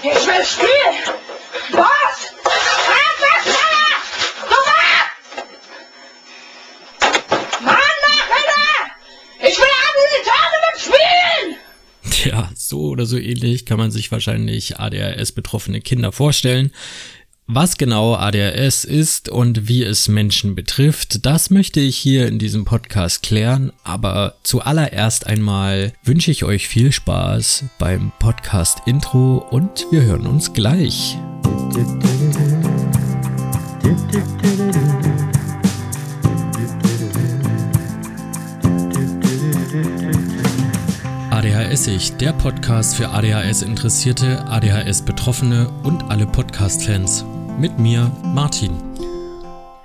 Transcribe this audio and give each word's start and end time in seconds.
Ich 0.00 0.26
will 0.26 0.44
spielen! 0.44 1.16
Was? 1.72 2.38
Ja, 12.24 12.50
so 12.54 12.88
oder 12.88 13.06
so 13.06 13.16
ähnlich 13.16 13.64
kann 13.64 13.78
man 13.78 13.90
sich 13.90 14.10
wahrscheinlich 14.10 14.78
ADHS-betroffene 14.78 15.80
Kinder 15.80 16.12
vorstellen. 16.12 16.72
Was 17.50 17.78
genau 17.78 18.14
ADHS 18.14 18.84
ist 18.84 19.30
und 19.30 19.68
wie 19.68 19.82
es 19.82 20.06
Menschen 20.06 20.54
betrifft, 20.54 21.24
das 21.24 21.48
möchte 21.48 21.80
ich 21.80 21.96
hier 21.96 22.28
in 22.28 22.38
diesem 22.38 22.66
Podcast 22.66 23.22
klären, 23.22 23.72
aber 23.84 24.34
zuallererst 24.42 25.26
einmal 25.26 25.94
wünsche 26.04 26.30
ich 26.30 26.44
euch 26.44 26.68
viel 26.68 26.92
Spaß 26.92 27.64
beim 27.78 28.12
Podcast 28.18 28.82
Intro 28.84 29.38
und 29.48 29.86
wir 29.90 30.02
hören 30.02 30.26
uns 30.26 30.52
gleich. 30.52 31.16
ADHSig, 41.30 42.12
der 42.18 42.34
Podcast 42.34 42.94
für 42.94 43.08
ADHS-Interessierte, 43.08 44.44
ADHS-Betroffene 44.48 45.70
und 45.82 46.10
alle 46.10 46.26
Podcast-Fans 46.26 47.24
mit 47.58 47.76
mir, 47.76 48.16
Martin. 48.22 48.70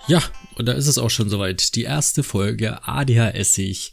Ja, 0.08 0.22
und 0.56 0.68
da 0.68 0.74
ist 0.74 0.86
es 0.86 1.00
auch 1.00 1.10
schon 1.10 1.30
soweit. 1.30 1.74
Die 1.74 1.84
erste 1.84 2.22
Folge 2.22 2.88
ADHSig 2.88 3.92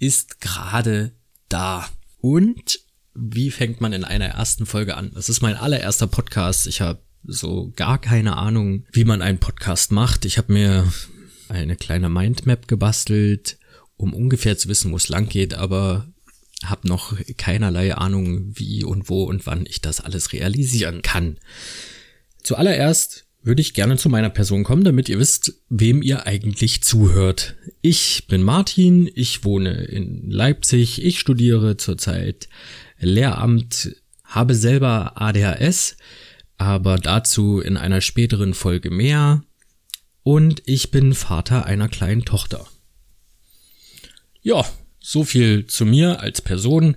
ist 0.00 0.40
gerade 0.40 1.12
da. 1.48 1.88
Und 2.20 2.80
wie 3.14 3.52
fängt 3.52 3.80
man 3.80 3.92
in 3.92 4.02
einer 4.02 4.26
ersten 4.26 4.66
Folge 4.66 4.96
an? 4.96 5.12
Das 5.14 5.28
ist 5.28 5.42
mein 5.42 5.54
allererster 5.54 6.08
Podcast. 6.08 6.66
Ich 6.66 6.80
habe 6.80 7.00
so 7.22 7.72
gar 7.76 8.00
keine 8.00 8.36
Ahnung, 8.36 8.84
wie 8.90 9.04
man 9.04 9.22
einen 9.22 9.38
Podcast 9.38 9.92
macht. 9.92 10.24
Ich 10.24 10.36
habe 10.36 10.52
mir 10.52 10.92
eine 11.48 11.76
kleine 11.76 12.08
Mindmap 12.08 12.66
gebastelt, 12.66 13.58
um 13.96 14.12
ungefähr 14.12 14.58
zu 14.58 14.68
wissen, 14.68 14.90
wo 14.90 14.96
es 14.96 15.08
lang 15.08 15.28
geht, 15.28 15.54
aber 15.54 16.08
habe 16.64 16.88
noch 16.88 17.16
keinerlei 17.36 17.94
Ahnung, 17.94 18.58
wie 18.58 18.82
und 18.82 19.08
wo 19.08 19.22
und 19.22 19.46
wann 19.46 19.66
ich 19.66 19.80
das 19.80 20.00
alles 20.00 20.32
realisieren 20.32 21.02
kann. 21.02 21.38
Zuallererst 22.48 23.26
würde 23.42 23.60
ich 23.60 23.74
gerne 23.74 23.98
zu 23.98 24.08
meiner 24.08 24.30
Person 24.30 24.64
kommen, 24.64 24.82
damit 24.82 25.10
ihr 25.10 25.18
wisst, 25.18 25.60
wem 25.68 26.00
ihr 26.00 26.26
eigentlich 26.26 26.82
zuhört. 26.82 27.56
Ich 27.82 28.26
bin 28.26 28.42
Martin, 28.42 29.06
ich 29.14 29.44
wohne 29.44 29.84
in 29.84 30.30
Leipzig, 30.30 31.04
ich 31.04 31.20
studiere 31.20 31.76
zurzeit 31.76 32.48
Lehramt, 32.98 33.94
habe 34.24 34.54
selber 34.54 35.20
ADHS, 35.20 35.98
aber 36.56 36.96
dazu 36.96 37.60
in 37.60 37.76
einer 37.76 38.00
späteren 38.00 38.54
Folge 38.54 38.90
mehr. 38.90 39.44
Und 40.22 40.62
ich 40.64 40.90
bin 40.90 41.12
Vater 41.12 41.66
einer 41.66 41.90
kleinen 41.90 42.24
Tochter. 42.24 42.66
Ja, 44.40 44.64
so 45.00 45.22
viel 45.22 45.66
zu 45.66 45.84
mir 45.84 46.20
als 46.20 46.40
Person. 46.40 46.96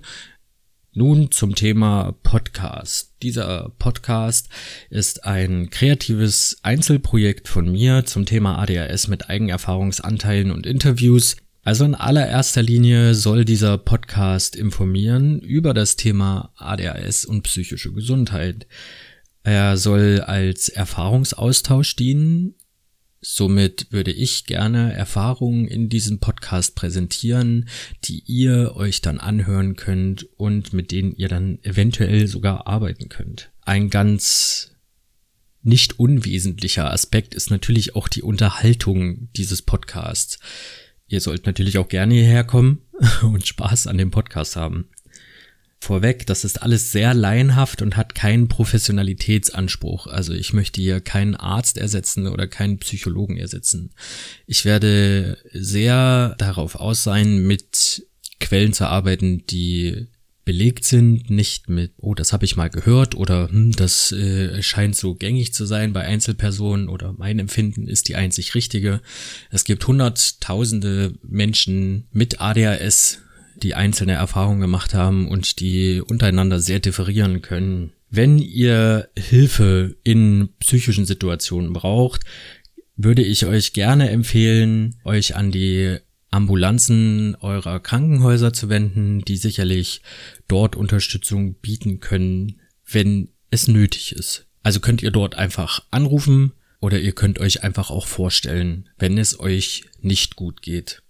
Nun 0.94 1.30
zum 1.30 1.54
Thema 1.54 2.14
Podcast. 2.22 3.14
Dieser 3.22 3.72
Podcast 3.78 4.50
ist 4.90 5.24
ein 5.24 5.70
kreatives 5.70 6.58
Einzelprojekt 6.62 7.48
von 7.48 7.72
mir 7.72 8.04
zum 8.04 8.26
Thema 8.26 8.58
ADHS 8.58 9.08
mit 9.08 9.30
Eigenerfahrungsanteilen 9.30 10.50
und 10.50 10.66
Interviews. 10.66 11.38
Also 11.62 11.86
in 11.86 11.94
allererster 11.94 12.62
Linie 12.62 13.14
soll 13.14 13.46
dieser 13.46 13.78
Podcast 13.78 14.54
informieren 14.54 15.40
über 15.40 15.72
das 15.72 15.96
Thema 15.96 16.52
ADHS 16.56 17.24
und 17.24 17.40
psychische 17.44 17.94
Gesundheit. 17.94 18.66
Er 19.44 19.78
soll 19.78 20.20
als 20.20 20.68
Erfahrungsaustausch 20.68 21.96
dienen, 21.96 22.54
Somit 23.24 23.86
würde 23.90 24.10
ich 24.10 24.46
gerne 24.46 24.92
Erfahrungen 24.94 25.68
in 25.68 25.88
diesem 25.88 26.18
Podcast 26.18 26.74
präsentieren, 26.74 27.68
die 28.04 28.24
ihr 28.26 28.74
euch 28.74 29.00
dann 29.00 29.18
anhören 29.18 29.76
könnt 29.76 30.24
und 30.36 30.72
mit 30.72 30.90
denen 30.90 31.14
ihr 31.14 31.28
dann 31.28 31.60
eventuell 31.62 32.26
sogar 32.26 32.66
arbeiten 32.66 33.08
könnt. 33.08 33.52
Ein 33.60 33.90
ganz 33.90 34.72
nicht 35.62 36.00
unwesentlicher 36.00 36.90
Aspekt 36.90 37.36
ist 37.36 37.50
natürlich 37.50 37.94
auch 37.94 38.08
die 38.08 38.22
Unterhaltung 38.22 39.28
dieses 39.36 39.62
Podcasts. 39.62 40.40
Ihr 41.06 41.20
sollt 41.20 41.46
natürlich 41.46 41.78
auch 41.78 41.88
gerne 41.88 42.14
hierher 42.14 42.42
kommen 42.42 42.82
und 43.22 43.46
Spaß 43.46 43.86
an 43.86 43.98
dem 43.98 44.10
Podcast 44.10 44.56
haben 44.56 44.88
vorweg, 45.82 46.26
das 46.26 46.44
ist 46.44 46.62
alles 46.62 46.92
sehr 46.92 47.12
laienhaft 47.12 47.82
und 47.82 47.96
hat 47.96 48.14
keinen 48.14 48.46
Professionalitätsanspruch. 48.46 50.06
Also 50.06 50.32
ich 50.32 50.52
möchte 50.52 50.80
hier 50.80 51.00
keinen 51.00 51.34
Arzt 51.34 51.76
ersetzen 51.76 52.28
oder 52.28 52.46
keinen 52.46 52.78
Psychologen 52.78 53.36
ersetzen. 53.36 53.90
Ich 54.46 54.64
werde 54.64 55.38
sehr 55.52 56.36
darauf 56.38 56.76
aus 56.76 57.02
sein, 57.02 57.38
mit 57.46 58.06
Quellen 58.38 58.72
zu 58.72 58.86
arbeiten, 58.86 59.44
die 59.48 60.06
belegt 60.44 60.84
sind, 60.84 61.30
nicht 61.30 61.68
mit, 61.68 61.92
oh, 61.98 62.14
das 62.14 62.32
habe 62.32 62.44
ich 62.44 62.56
mal 62.56 62.70
gehört 62.70 63.16
oder 63.16 63.48
hm, 63.48 63.72
das 63.72 64.12
äh, 64.12 64.62
scheint 64.62 64.96
so 64.96 65.14
gängig 65.14 65.52
zu 65.52 65.66
sein 65.66 65.92
bei 65.92 66.02
Einzelpersonen 66.02 66.88
oder 66.88 67.12
mein 67.12 67.38
Empfinden 67.40 67.88
ist 67.88 68.08
die 68.08 68.16
einzig 68.16 68.54
richtige. 68.54 69.00
Es 69.50 69.64
gibt 69.64 69.86
hunderttausende 69.86 71.14
Menschen 71.22 72.06
mit 72.12 72.40
ADHS, 72.40 73.18
die 73.62 73.74
einzelne 73.74 74.12
Erfahrungen 74.12 74.60
gemacht 74.60 74.94
haben 74.94 75.28
und 75.28 75.60
die 75.60 76.00
untereinander 76.00 76.60
sehr 76.60 76.80
differieren 76.80 77.42
können. 77.42 77.92
Wenn 78.10 78.38
ihr 78.38 79.08
Hilfe 79.16 79.96
in 80.04 80.50
psychischen 80.60 81.06
Situationen 81.06 81.72
braucht, 81.72 82.22
würde 82.96 83.22
ich 83.22 83.46
euch 83.46 83.72
gerne 83.72 84.10
empfehlen, 84.10 84.96
euch 85.04 85.34
an 85.34 85.50
die 85.50 85.98
Ambulanzen 86.30 87.36
eurer 87.40 87.80
Krankenhäuser 87.80 88.52
zu 88.52 88.68
wenden, 88.68 89.20
die 89.20 89.36
sicherlich 89.36 90.02
dort 90.48 90.76
Unterstützung 90.76 91.54
bieten 91.54 92.00
können, 92.00 92.60
wenn 92.90 93.28
es 93.50 93.68
nötig 93.68 94.12
ist. 94.12 94.46
Also 94.62 94.80
könnt 94.80 95.02
ihr 95.02 95.10
dort 95.10 95.34
einfach 95.34 95.84
anrufen 95.90 96.52
oder 96.80 97.00
ihr 97.00 97.12
könnt 97.12 97.38
euch 97.38 97.62
einfach 97.62 97.90
auch 97.90 98.06
vorstellen, 98.06 98.88
wenn 98.98 99.18
es 99.18 99.38
euch 99.38 99.84
nicht 100.00 100.36
gut 100.36 100.62
geht. 100.62 101.02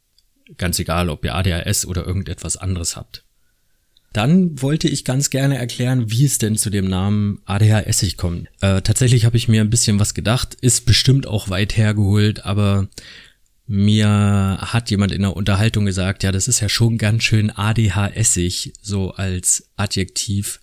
Ganz 0.58 0.78
egal, 0.78 1.08
ob 1.08 1.24
ihr 1.24 1.34
ADHS 1.34 1.86
oder 1.86 2.06
irgendetwas 2.06 2.56
anderes 2.56 2.96
habt. 2.96 3.24
Dann 4.12 4.60
wollte 4.60 4.88
ich 4.88 5.04
ganz 5.04 5.30
gerne 5.30 5.56
erklären, 5.56 6.10
wie 6.10 6.26
es 6.26 6.38
denn 6.38 6.56
zu 6.56 6.68
dem 6.68 6.86
Namen 6.86 7.40
ADHSig 7.46 8.18
kommt. 8.18 8.48
Äh, 8.60 8.82
tatsächlich 8.82 9.24
habe 9.24 9.38
ich 9.38 9.48
mir 9.48 9.62
ein 9.62 9.70
bisschen 9.70 9.98
was 9.98 10.12
gedacht, 10.12 10.54
ist 10.60 10.84
bestimmt 10.84 11.26
auch 11.26 11.48
weit 11.48 11.76
hergeholt, 11.76 12.44
aber 12.44 12.88
mir 13.66 14.58
hat 14.60 14.90
jemand 14.90 15.12
in 15.12 15.22
der 15.22 15.34
Unterhaltung 15.34 15.86
gesagt, 15.86 16.24
ja, 16.24 16.32
das 16.32 16.46
ist 16.46 16.60
ja 16.60 16.68
schon 16.68 16.98
ganz 16.98 17.24
schön 17.24 17.50
ADHSig, 17.50 18.74
so 18.82 19.12
als 19.12 19.70
Adjektiv. 19.76 20.60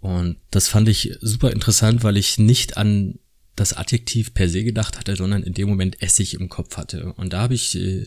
Und 0.00 0.36
das 0.50 0.68
fand 0.68 0.88
ich 0.88 1.16
super 1.20 1.50
interessant, 1.50 2.04
weil 2.04 2.16
ich 2.16 2.38
nicht 2.38 2.78
an 2.78 3.18
das 3.56 3.74
Adjektiv 3.74 4.34
per 4.34 4.48
se 4.48 4.64
gedacht 4.64 4.98
hatte, 4.98 5.16
sondern 5.16 5.42
in 5.42 5.52
dem 5.52 5.68
Moment 5.68 6.00
Essig 6.00 6.34
im 6.34 6.48
Kopf 6.48 6.76
hatte. 6.76 7.12
Und 7.14 7.32
da 7.32 7.42
habe 7.42 7.54
ich 7.54 7.74
äh, 7.76 8.06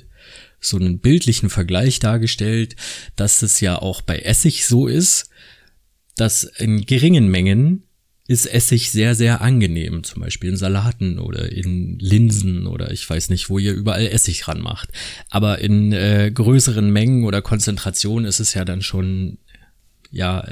so 0.59 0.77
einen 0.77 0.99
bildlichen 0.99 1.49
Vergleich 1.49 1.99
dargestellt, 1.99 2.75
dass 3.15 3.41
es 3.41 3.59
ja 3.59 3.79
auch 3.79 4.01
bei 4.01 4.19
Essig 4.19 4.65
so 4.65 4.87
ist, 4.87 5.29
dass 6.15 6.43
in 6.43 6.85
geringen 6.85 7.27
Mengen 7.29 7.83
ist 8.27 8.47
Essig 8.47 8.89
sehr, 8.89 9.13
sehr 9.13 9.41
angenehm, 9.41 10.03
zum 10.03 10.23
Beispiel 10.23 10.49
in 10.49 10.57
Salaten 10.57 11.19
oder 11.19 11.51
in 11.51 11.99
Linsen 11.99 12.65
oder 12.65 12.91
ich 12.91 13.07
weiß 13.07 13.29
nicht, 13.29 13.49
wo 13.49 13.59
ihr 13.59 13.73
überall 13.73 14.07
Essig 14.07 14.47
ranmacht. 14.47 14.89
Aber 15.29 15.59
in 15.59 15.93
äh, 15.93 16.31
größeren 16.33 16.89
Mengen 16.91 17.23
oder 17.23 17.43
Konzentrationen 17.43 18.25
ist 18.25 18.39
es 18.39 18.55
ja 18.55 18.65
dann 18.65 18.81
schon 18.81 19.37
ja 20.09 20.47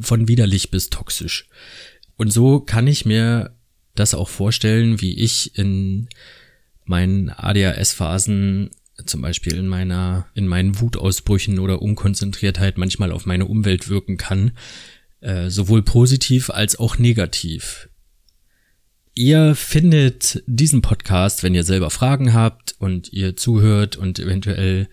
von 0.00 0.28
widerlich 0.28 0.70
bis 0.70 0.90
toxisch. 0.90 1.48
Und 2.16 2.30
so 2.30 2.60
kann 2.60 2.86
ich 2.86 3.06
mir 3.06 3.56
das 3.94 4.14
auch 4.14 4.28
vorstellen, 4.28 5.00
wie 5.00 5.18
ich 5.18 5.56
in 5.58 6.08
meinen 6.84 7.30
ADHS-Phasen 7.30 8.70
zum 9.06 9.22
Beispiel 9.22 9.56
in 9.56 9.66
meiner, 9.66 10.26
in 10.34 10.46
meinen 10.46 10.80
Wutausbrüchen 10.80 11.58
oder 11.58 11.82
Unkonzentriertheit 11.82 12.78
manchmal 12.78 13.12
auf 13.12 13.26
meine 13.26 13.46
Umwelt 13.46 13.88
wirken 13.88 14.16
kann, 14.16 14.52
äh, 15.20 15.50
sowohl 15.50 15.82
positiv 15.82 16.50
als 16.50 16.78
auch 16.78 16.98
negativ. 16.98 17.88
Ihr 19.14 19.54
findet 19.54 20.42
diesen 20.46 20.82
Podcast, 20.82 21.42
wenn 21.42 21.54
ihr 21.54 21.64
selber 21.64 21.90
Fragen 21.90 22.34
habt 22.34 22.74
und 22.78 23.12
ihr 23.12 23.36
zuhört 23.36 23.96
und 23.96 24.18
eventuell 24.18 24.88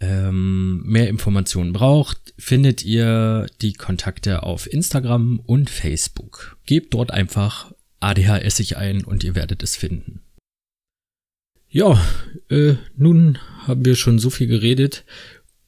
ähm, 0.00 0.82
mehr 0.84 1.08
Informationen 1.08 1.72
braucht, 1.72 2.34
findet 2.38 2.84
ihr 2.84 3.46
die 3.60 3.74
Kontakte 3.74 4.42
auf 4.42 4.70
Instagram 4.70 5.38
und 5.40 5.70
Facebook. 5.70 6.56
Gebt 6.66 6.94
dort 6.94 7.10
einfach 7.10 7.72
ADHS 8.02 8.72
ein 8.74 9.04
und 9.04 9.24
ihr 9.24 9.34
werdet 9.34 9.62
es 9.62 9.76
finden. 9.76 10.20
Ja, 11.68 11.98
äh, 12.50 12.74
nun 12.96 13.38
haben 13.66 13.84
wir 13.84 13.96
schon 13.96 14.18
so 14.18 14.28
viel 14.28 14.46
geredet 14.46 15.04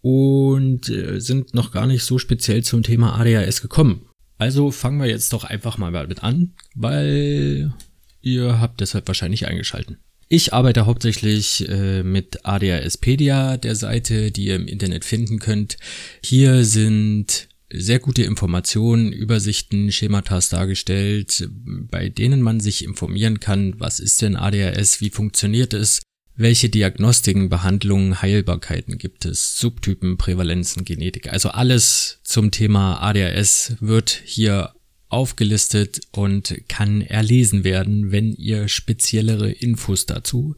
und 0.02 0.90
äh, 0.90 1.18
sind 1.18 1.54
noch 1.54 1.72
gar 1.72 1.86
nicht 1.86 2.04
so 2.04 2.18
speziell 2.18 2.62
zum 2.62 2.82
Thema 2.82 3.18
ADHS 3.18 3.62
gekommen. 3.62 4.06
Also 4.36 4.70
fangen 4.70 4.98
wir 4.98 5.08
jetzt 5.08 5.32
doch 5.32 5.44
einfach 5.44 5.78
mal 5.78 5.92
damit 5.92 6.22
an, 6.22 6.52
weil 6.74 7.72
ihr 8.20 8.60
habt 8.60 8.80
deshalb 8.80 9.06
wahrscheinlich 9.06 9.46
eingeschalten. 9.46 9.98
Ich 10.28 10.52
arbeite 10.52 10.86
hauptsächlich 10.86 11.68
äh, 11.68 12.02
mit 12.02 12.44
ADHSpedia, 12.44 13.56
der 13.56 13.76
Seite, 13.76 14.30
die 14.30 14.46
ihr 14.46 14.56
im 14.56 14.66
Internet 14.66 15.04
finden 15.04 15.38
könnt. 15.38 15.76
Hier 16.22 16.64
sind 16.64 17.48
sehr 17.76 17.98
gute 17.98 18.22
Informationen, 18.22 19.12
Übersichten, 19.12 19.90
Schematas 19.92 20.48
dargestellt, 20.48 21.48
bei 21.50 22.08
denen 22.08 22.42
man 22.42 22.60
sich 22.60 22.84
informieren 22.84 23.40
kann, 23.40 23.78
was 23.78 24.00
ist 24.00 24.22
denn 24.22 24.36
ADHS, 24.36 25.00
wie 25.00 25.10
funktioniert 25.10 25.74
es, 25.74 26.00
welche 26.36 26.68
Diagnostiken, 26.68 27.48
Behandlungen, 27.48 28.20
Heilbarkeiten 28.20 28.98
gibt 28.98 29.24
es, 29.24 29.58
Subtypen, 29.58 30.16
Prävalenzen, 30.16 30.84
Genetik. 30.84 31.32
Also 31.32 31.50
alles 31.50 32.20
zum 32.24 32.50
Thema 32.50 33.00
ADHS 33.02 33.76
wird 33.80 34.22
hier 34.24 34.74
aufgelistet 35.08 36.00
und 36.10 36.54
kann 36.68 37.00
erlesen 37.02 37.62
werden, 37.62 38.10
wenn 38.10 38.32
ihr 38.32 38.66
speziellere 38.68 39.50
Infos 39.50 40.06
dazu 40.06 40.56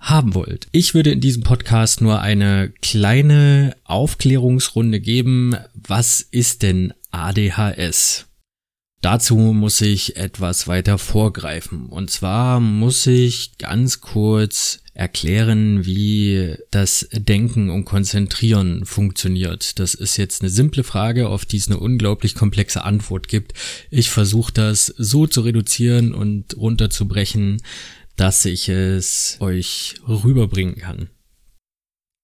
haben 0.00 0.34
wollt. 0.34 0.68
Ich 0.72 0.94
würde 0.94 1.10
in 1.10 1.20
diesem 1.20 1.42
Podcast 1.42 2.00
nur 2.00 2.20
eine 2.20 2.72
kleine 2.82 3.76
Aufklärungsrunde 3.84 5.00
geben. 5.00 5.56
Was 5.74 6.20
ist 6.20 6.62
denn 6.62 6.92
ADHS? 7.10 8.26
Dazu 9.00 9.36
muss 9.36 9.80
ich 9.80 10.16
etwas 10.16 10.66
weiter 10.66 10.98
vorgreifen. 10.98 11.86
Und 11.86 12.10
zwar 12.10 12.58
muss 12.58 13.06
ich 13.06 13.56
ganz 13.58 14.00
kurz 14.00 14.80
erklären, 14.92 15.86
wie 15.86 16.56
das 16.72 17.08
Denken 17.12 17.70
und 17.70 17.84
Konzentrieren 17.84 18.84
funktioniert. 18.84 19.78
Das 19.78 19.94
ist 19.94 20.16
jetzt 20.16 20.42
eine 20.42 20.50
simple 20.50 20.82
Frage, 20.82 21.28
auf 21.28 21.44
die 21.44 21.58
es 21.58 21.68
eine 21.68 21.78
unglaublich 21.78 22.34
komplexe 22.34 22.82
Antwort 22.82 23.28
gibt. 23.28 23.52
Ich 23.90 24.10
versuche 24.10 24.52
das 24.52 24.86
so 24.86 25.28
zu 25.28 25.42
reduzieren 25.42 26.12
und 26.12 26.56
runterzubrechen, 26.56 27.62
dass 28.18 28.44
ich 28.44 28.68
es 28.68 29.38
euch 29.40 29.94
rüberbringen 30.06 30.76
kann. 30.76 31.08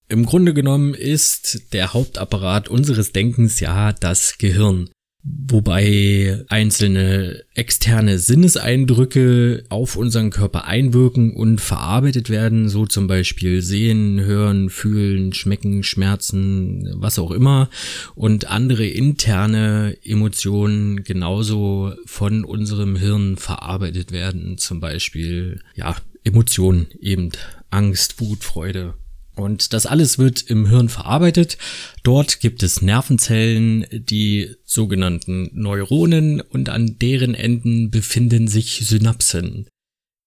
Im 0.09 0.27
Grunde 0.27 0.53
genommen 0.53 0.93
ist 0.93 1.73
der 1.73 1.95
Hauptapparat 1.95 2.69
unseres 2.69 3.13
Denkens 3.13 3.61
ja 3.61 3.93
das 3.93 4.37
Gehirn 4.39 4.91
wobei 5.25 6.45
einzelne 6.49 7.45
externe 7.55 8.19
Sinneseindrücke 8.19 9.65
auf 9.71 9.97
unseren 9.97 10.29
Körper 10.31 10.67
einwirken 10.67 11.35
und 11.35 11.61
verarbeitet 11.61 12.29
werden, 12.29 12.69
so 12.69 12.85
zum 12.85 13.07
Beispiel 13.07 13.63
sehen, 13.63 14.21
hören, 14.21 14.69
fühlen, 14.69 15.33
schmecken, 15.33 15.83
schmerzen, 15.83 16.91
was 16.97 17.19
auch 17.19 17.31
immer, 17.31 17.71
und 18.15 18.49
andere 18.51 18.87
interne 18.87 19.97
Emotionen 20.05 21.05
genauso 21.05 21.95
von 22.05 22.45
unserem 22.45 22.97
Hirn 22.97 23.37
verarbeitet 23.37 24.13
werden, 24.13 24.59
zum 24.59 24.81
Beispiel, 24.81 25.61
ja, 25.75 25.97
Emotionen 26.23 26.87
eben, 27.01 27.31
Angst, 27.71 28.21
Wut, 28.21 28.45
Freude 28.45 28.95
und 29.37 29.73
das 29.73 29.87
alles 29.87 30.19
wird 30.19 30.43
im 30.43 30.67
Hirn 30.69 30.89
verarbeitet. 30.89 31.59
Dort 32.03 32.41
gibt 32.41 32.63
es 32.63 32.83
Nervenzellen, 32.83 33.87
die 33.91 34.55
sogenannten 34.65 35.51
Neuronen 35.53 36.41
und 36.41 36.69
an 36.69 36.99
deren 36.99 37.35
Enden 37.35 37.91
befinden 37.91 38.49
sich 38.49 38.87
Synapsen. 38.87 39.67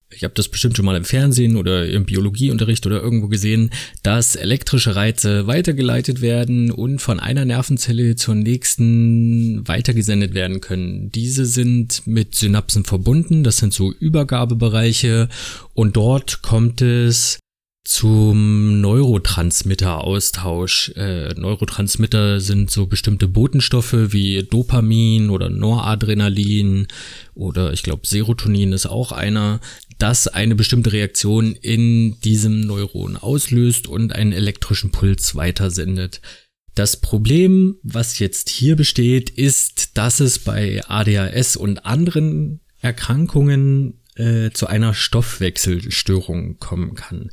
Ich 0.09 0.23
habe 0.23 0.33
das 0.33 0.47
bestimmt 0.47 0.77
schon 0.77 0.85
mal 0.85 0.95
im 0.95 1.03
Fernsehen 1.03 1.57
oder 1.57 1.85
im 1.85 2.05
Biologieunterricht 2.05 2.85
oder 2.85 3.01
irgendwo 3.01 3.27
gesehen, 3.27 3.71
dass 4.03 4.37
elektrische 4.37 4.95
Reize 4.95 5.47
weitergeleitet 5.47 6.21
werden 6.21 6.71
und 6.71 6.99
von 6.99 7.19
einer 7.19 7.43
Nervenzelle 7.43 8.15
zur 8.15 8.35
nächsten 8.35 9.67
weitergesendet 9.67 10.33
werden 10.33 10.61
können. 10.61 11.11
Diese 11.11 11.45
sind 11.45 12.07
mit 12.07 12.35
Synapsen 12.35 12.85
verbunden, 12.85 13.43
das 13.43 13.57
sind 13.57 13.73
so 13.73 13.91
Übergabebereiche 13.91 15.27
und 15.73 15.97
dort 15.97 16.41
kommt 16.41 16.81
es 16.81 17.39
zum 17.87 18.79
Neurotransmitter-Austausch. 18.81 20.91
Äh, 20.97 21.33
Neurotransmitter 21.35 22.41
sind 22.41 22.69
so 22.69 22.85
bestimmte 22.85 23.29
Botenstoffe 23.29 24.11
wie 24.11 24.43
Dopamin 24.43 25.29
oder 25.29 25.49
Noradrenalin 25.49 26.89
oder 27.33 27.71
ich 27.71 27.83
glaube 27.83 28.05
Serotonin 28.05 28.73
ist 28.73 28.87
auch 28.87 29.13
einer, 29.13 29.61
das 29.99 30.27
eine 30.27 30.55
bestimmte 30.55 30.91
Reaktion 30.91 31.53
in 31.53 32.19
diesem 32.19 32.59
Neuron 32.59 33.15
auslöst 33.15 33.87
und 33.87 34.11
einen 34.11 34.33
elektrischen 34.33 34.91
Puls 34.91 35.35
weitersendet. 35.35 36.19
Das 36.75 36.99
Problem, 36.99 37.77
was 37.83 38.19
jetzt 38.19 38.49
hier 38.49 38.75
besteht, 38.75 39.29
ist, 39.29 39.97
dass 39.97 40.19
es 40.19 40.39
bei 40.39 40.81
ADHS 40.85 41.55
und 41.55 41.85
anderen 41.85 42.59
Erkrankungen 42.81 44.01
äh, 44.15 44.49
zu 44.51 44.67
einer 44.67 44.93
Stoffwechselstörung 44.93 46.59
kommen 46.59 46.95
kann 46.95 47.29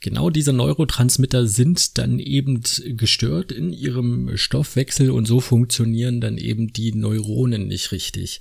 genau 0.00 0.30
diese 0.30 0.52
Neurotransmitter 0.52 1.46
sind 1.46 1.98
dann 1.98 2.18
eben 2.18 2.62
gestört 2.96 3.52
in 3.52 3.72
ihrem 3.72 4.36
Stoffwechsel 4.36 5.10
und 5.10 5.26
so 5.26 5.40
funktionieren 5.40 6.20
dann 6.20 6.38
eben 6.38 6.72
die 6.72 6.92
Neuronen 6.92 7.68
nicht 7.68 7.92
richtig. 7.92 8.40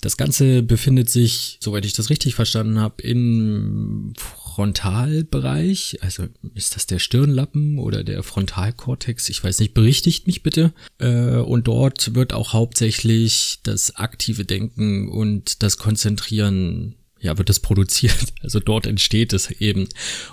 Das 0.00 0.16
Ganze 0.16 0.62
befindet 0.62 1.10
sich, 1.10 1.58
soweit 1.60 1.84
ich 1.84 1.92
das 1.92 2.08
richtig 2.08 2.34
verstanden 2.34 2.78
habe, 2.78 3.02
im 3.02 4.14
Frontalbereich. 4.16 5.98
Also 6.00 6.26
ist 6.54 6.74
das 6.74 6.86
der 6.86 6.98
Stirnlappen 6.98 7.78
oder 7.78 8.02
der 8.02 8.22
Frontalkortex? 8.22 9.28
Ich 9.28 9.44
weiß 9.44 9.60
nicht, 9.60 9.74
berichtigt 9.74 10.26
mich 10.26 10.42
bitte. 10.42 10.72
Äh, 10.98 11.36
und 11.36 11.68
dort 11.68 12.14
wird 12.14 12.32
auch 12.32 12.54
hauptsächlich 12.54 13.60
das 13.62 13.96
aktive 13.96 14.46
Denken 14.46 15.10
und 15.10 15.62
das 15.62 15.76
Konzentrieren 15.76 16.94
ja, 17.20 17.36
wird 17.38 17.50
es 17.50 17.60
produziert. 17.60 18.16
Also 18.42 18.58
dort 18.58 18.86
entsteht 18.86 19.34
es 19.34 19.50
eben. 19.50 19.88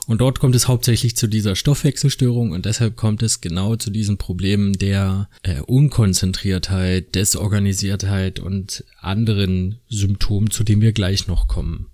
Und 0.08 0.22
dort 0.22 0.40
kommt 0.40 0.56
es 0.56 0.68
hauptsächlich 0.68 1.18
zu 1.18 1.28
dieser 1.28 1.56
Stoffwechselstörung 1.56 2.52
und 2.52 2.66
deshalb 2.66 2.96
kommt 2.96 3.22
es 3.22 3.42
genau 3.42 3.76
zu 3.76 3.90
diesen 3.90 4.18
Problemen 4.18 4.74
der 4.74 5.30
äh, 5.44 5.60
Unkonzentriertheit, 5.60 7.14
Desorganisiertheit 7.16 8.40
und 8.40 8.86
anderen 9.02 9.80
Symptomen, 9.90 10.52
zu 10.52 10.64
denen 10.64 10.82
wir 10.82 10.94
gleich 10.94 11.28
noch 11.28 11.48
kommen. 11.48 11.88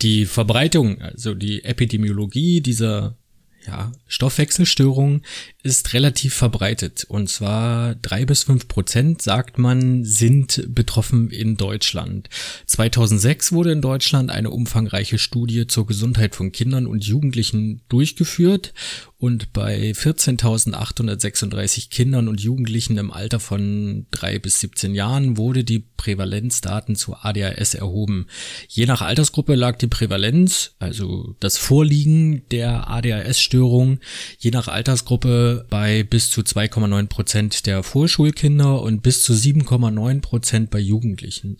Die 0.00 0.24
Verbreitung, 0.24 1.00
also 1.02 1.34
die 1.34 1.62
Epidemiologie 1.62 2.62
dieser 2.62 3.18
ja, 3.66 3.92
Stoffwechselstörung 4.06 5.22
ist 5.62 5.92
relativ 5.92 6.34
verbreitet. 6.34 7.04
Und 7.08 7.28
zwar 7.28 7.94
drei 7.96 8.24
bis 8.24 8.44
fünf 8.44 8.68
Prozent, 8.68 9.22
sagt 9.22 9.58
man, 9.58 10.04
sind 10.04 10.64
betroffen 10.68 11.30
in 11.30 11.56
Deutschland. 11.56 12.28
2006 12.66 13.52
wurde 13.52 13.72
in 13.72 13.82
Deutschland 13.82 14.30
eine 14.30 14.50
umfangreiche 14.50 15.18
Studie 15.18 15.66
zur 15.66 15.86
Gesundheit 15.86 16.34
von 16.34 16.52
Kindern 16.52 16.86
und 16.86 17.04
Jugendlichen 17.04 17.82
durchgeführt 17.88 18.72
und 19.20 19.52
bei 19.52 19.90
14.836 19.90 21.90
Kindern 21.90 22.26
und 22.26 22.40
Jugendlichen 22.40 22.96
im 22.96 23.10
Alter 23.10 23.38
von 23.38 24.06
drei 24.10 24.38
bis 24.38 24.60
17 24.60 24.94
Jahren 24.94 25.36
wurde 25.36 25.62
die 25.62 25.80
Prävalenzdaten 25.80 26.96
zu 26.96 27.14
ADHS 27.14 27.74
erhoben. 27.74 28.28
Je 28.68 28.86
nach 28.86 29.02
Altersgruppe 29.02 29.56
lag 29.56 29.76
die 29.76 29.88
Prävalenz, 29.88 30.72
also 30.78 31.36
das 31.38 31.58
Vorliegen 31.58 32.48
der 32.50 32.88
ADHS-Störung, 32.88 34.00
je 34.38 34.52
nach 34.52 34.68
Altersgruppe 34.68 35.49
bei 35.70 36.02
bis 36.02 36.30
zu 36.30 36.40
2,9 36.40 37.06
Prozent 37.06 37.66
der 37.66 37.82
Vorschulkinder 37.82 38.80
und 38.82 39.02
bis 39.02 39.22
zu 39.22 39.32
7,9 39.32 40.20
Prozent 40.20 40.70
bei 40.70 40.78
Jugendlichen. 40.78 41.58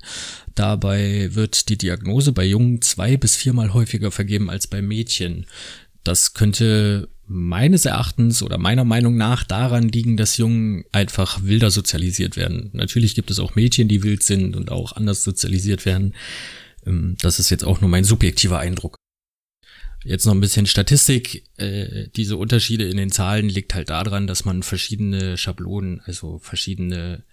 Dabei 0.54 1.34
wird 1.34 1.68
die 1.68 1.78
Diagnose 1.78 2.32
bei 2.32 2.44
Jungen 2.44 2.82
zwei 2.82 3.16
bis 3.16 3.36
viermal 3.36 3.74
häufiger 3.74 4.10
vergeben 4.10 4.50
als 4.50 4.66
bei 4.66 4.82
Mädchen. 4.82 5.46
Das 6.04 6.34
könnte 6.34 7.08
meines 7.26 7.84
Erachtens 7.84 8.42
oder 8.42 8.58
meiner 8.58 8.84
Meinung 8.84 9.16
nach 9.16 9.44
daran 9.44 9.88
liegen, 9.88 10.16
dass 10.16 10.36
Jungen 10.36 10.84
einfach 10.90 11.44
wilder 11.44 11.70
sozialisiert 11.70 12.36
werden. 12.36 12.70
Natürlich 12.72 13.14
gibt 13.14 13.30
es 13.30 13.38
auch 13.38 13.54
Mädchen, 13.54 13.86
die 13.86 14.02
wild 14.02 14.22
sind 14.22 14.56
und 14.56 14.72
auch 14.72 14.92
anders 14.92 15.22
sozialisiert 15.22 15.86
werden. 15.86 16.14
Ähm, 16.84 17.16
das 17.20 17.38
ist 17.38 17.50
jetzt 17.50 17.64
auch 17.64 17.80
nur 17.80 17.90
mein 17.90 18.04
subjektiver 18.04 18.58
Eindruck. 18.58 18.99
Jetzt 20.04 20.24
noch 20.24 20.34
ein 20.34 20.40
bisschen 20.40 20.66
Statistik. 20.66 21.44
Äh, 21.56 22.08
diese 22.16 22.36
Unterschiede 22.36 22.88
in 22.88 22.96
den 22.96 23.12
Zahlen 23.12 23.48
liegt 23.48 23.74
halt 23.74 23.90
daran, 23.90 24.26
dass 24.26 24.44
man 24.44 24.62
verschiedene 24.62 25.36
Schablonen, 25.36 26.00
also 26.04 26.38
verschiedene 26.38 27.24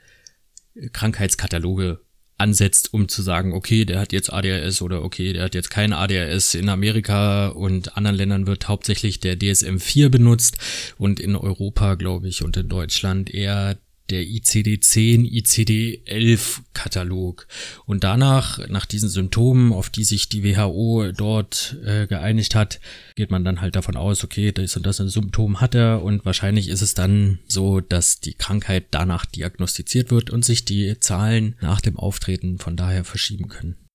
Krankheitskataloge 0.92 2.02
ansetzt, 2.38 2.94
um 2.94 3.08
zu 3.08 3.22
sagen, 3.22 3.54
okay, 3.54 3.84
der 3.84 4.00
hat 4.00 4.14
jetzt 4.14 4.32
ADHS 4.32 4.82
oder 4.82 5.04
okay, 5.04 5.34
der 5.34 5.44
hat 5.44 5.56
jetzt 5.56 5.70
kein 5.70 5.92
ADHS. 5.94 6.54
In 6.54 6.70
Amerika 6.70 7.48
und 7.48 7.98
anderen 7.98 8.16
Ländern 8.16 8.48
wird 8.48 8.68
hauptsächlich 8.68 9.20
der 9.20 9.40
DSM-4 9.40 10.10
benutzt 10.10 10.58
und 10.98 11.20
in 11.20 11.36
Europa, 11.36 11.96
glaube 11.96 12.28
ich, 12.28 12.44
und 12.44 12.56
in 12.58 12.70
Deutschland 12.70 13.34
eher 13.34 13.78
der 14.10 14.24
ICD-10, 14.24 15.32
ICD-11-Katalog. 15.32 17.48
Und 17.86 18.04
danach, 18.04 18.68
nach 18.68 18.86
diesen 18.86 19.10
Symptomen, 19.10 19.74
auf 19.74 19.90
die 19.90 20.04
sich 20.04 20.30
die 20.30 20.44
WHO 20.44 21.12
dort 21.12 21.78
äh, 21.84 22.06
geeinigt 22.08 22.56
hat, 22.56 22.80
geht 23.16 23.32
man 23.32 23.44
dann 23.44 23.62
halt 23.62 23.76
davon 23.76 23.98
aus, 23.98 24.24
okay, 24.24 24.52
das 24.52 24.78
und 24.78 24.86
das 24.86 25.02
ein 25.02 25.10
Symptom 25.10 25.62
hat 25.62 25.76
er 25.76 26.04
und 26.04 26.26
wahrscheinlich 26.26 26.70
ist 26.70 26.82
es 26.82 26.94
dann 26.94 27.40
so, 27.48 27.82
dass 27.82 28.20
die 28.20 28.34
Krankheit 28.34 28.88
danach 28.92 29.26
diagnostiziert 29.26 30.12
wird 30.12 30.30
und 30.30 30.46
sich 30.46 30.66
die 30.66 31.00
Zahlen 31.00 31.56
nach 31.62 31.82
dem 31.82 31.98
Auftreten 31.98 32.60
von 32.60 32.76
daher 32.76 33.04
verschieben 33.04 33.48
können. 33.48 33.87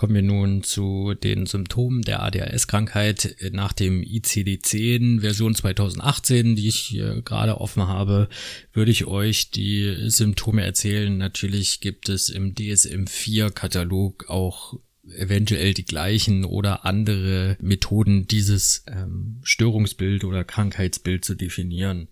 Kommen 0.00 0.14
wir 0.14 0.22
nun 0.22 0.62
zu 0.62 1.12
den 1.12 1.44
Symptomen 1.44 2.00
der 2.00 2.22
ADHS-Krankheit 2.22 3.36
nach 3.52 3.74
dem 3.74 4.00
ICD-10 4.00 5.20
Version 5.20 5.54
2018, 5.54 6.56
die 6.56 6.68
ich 6.68 6.76
hier 6.76 7.20
gerade 7.20 7.60
offen 7.60 7.86
habe, 7.86 8.30
würde 8.72 8.92
ich 8.92 9.04
euch 9.04 9.50
die 9.50 9.94
Symptome 10.08 10.64
erzählen. 10.64 11.18
Natürlich 11.18 11.80
gibt 11.80 12.08
es 12.08 12.30
im 12.30 12.54
DSM-4-Katalog 12.54 14.30
auch 14.30 14.78
eventuell 15.16 15.74
die 15.74 15.84
gleichen 15.84 16.46
oder 16.46 16.86
andere 16.86 17.58
Methoden, 17.60 18.26
dieses 18.26 18.84
ähm, 18.86 19.40
Störungsbild 19.42 20.24
oder 20.24 20.44
Krankheitsbild 20.44 21.26
zu 21.26 21.34
definieren. 21.34 22.08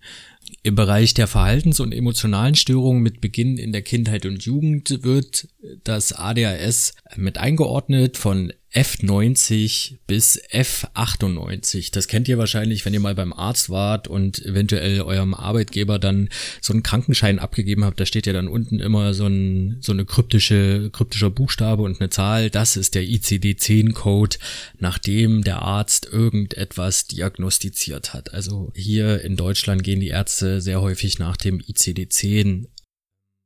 Im 0.63 0.75
Bereich 0.75 1.13
der 1.13 1.27
Verhaltens- 1.27 1.79
und 1.79 1.93
emotionalen 1.93 2.55
Störungen 2.55 3.01
mit 3.01 3.21
Beginn 3.21 3.57
in 3.57 3.71
der 3.71 3.81
Kindheit 3.81 4.25
und 4.25 4.43
Jugend 4.43 5.03
wird 5.03 5.47
das 5.83 6.13
ADHS 6.13 6.93
mit 7.15 7.37
eingeordnet 7.37 8.17
von 8.17 8.53
F90 8.73 9.97
bis 10.05 10.39
F98. 10.51 11.91
Das 11.91 12.07
kennt 12.07 12.27
ihr 12.27 12.37
wahrscheinlich, 12.37 12.85
wenn 12.85 12.93
ihr 12.93 12.99
mal 12.99 13.15
beim 13.15 13.33
Arzt 13.33 13.71
wart 13.71 14.07
und 14.07 14.45
eventuell 14.45 15.01
eurem 15.01 15.33
Arbeitgeber 15.33 15.97
dann 15.97 16.29
so 16.61 16.73
einen 16.73 16.83
Krankenschein 16.83 17.39
abgegeben 17.39 17.83
habt. 17.83 17.99
Da 17.99 18.05
steht 18.05 18.27
ja 18.27 18.33
dann 18.33 18.47
unten 18.47 18.79
immer 18.79 19.15
so, 19.15 19.25
ein, 19.25 19.77
so 19.81 19.91
eine 19.91 20.05
kryptische, 20.05 20.91
kryptischer 20.91 21.31
Buchstabe 21.31 21.81
und 21.81 21.99
eine 21.99 22.09
Zahl. 22.09 22.51
Das 22.51 22.77
ist 22.77 22.93
der 22.93 23.03
ICD-10-Code, 23.03 24.37
nachdem 24.77 25.43
der 25.43 25.63
Arzt 25.63 26.07
irgendetwas 26.11 27.07
diagnostiziert 27.07 28.13
hat. 28.13 28.33
Also 28.35 28.71
hier 28.75 29.21
in 29.21 29.35
Deutschland 29.35 29.83
gehen 29.83 29.99
die 29.99 30.09
Ärzte 30.09 30.61
sehr 30.61 30.81
häufig 30.81 31.17
nach 31.17 31.37
dem 31.37 31.59
ICD-10 31.59 32.67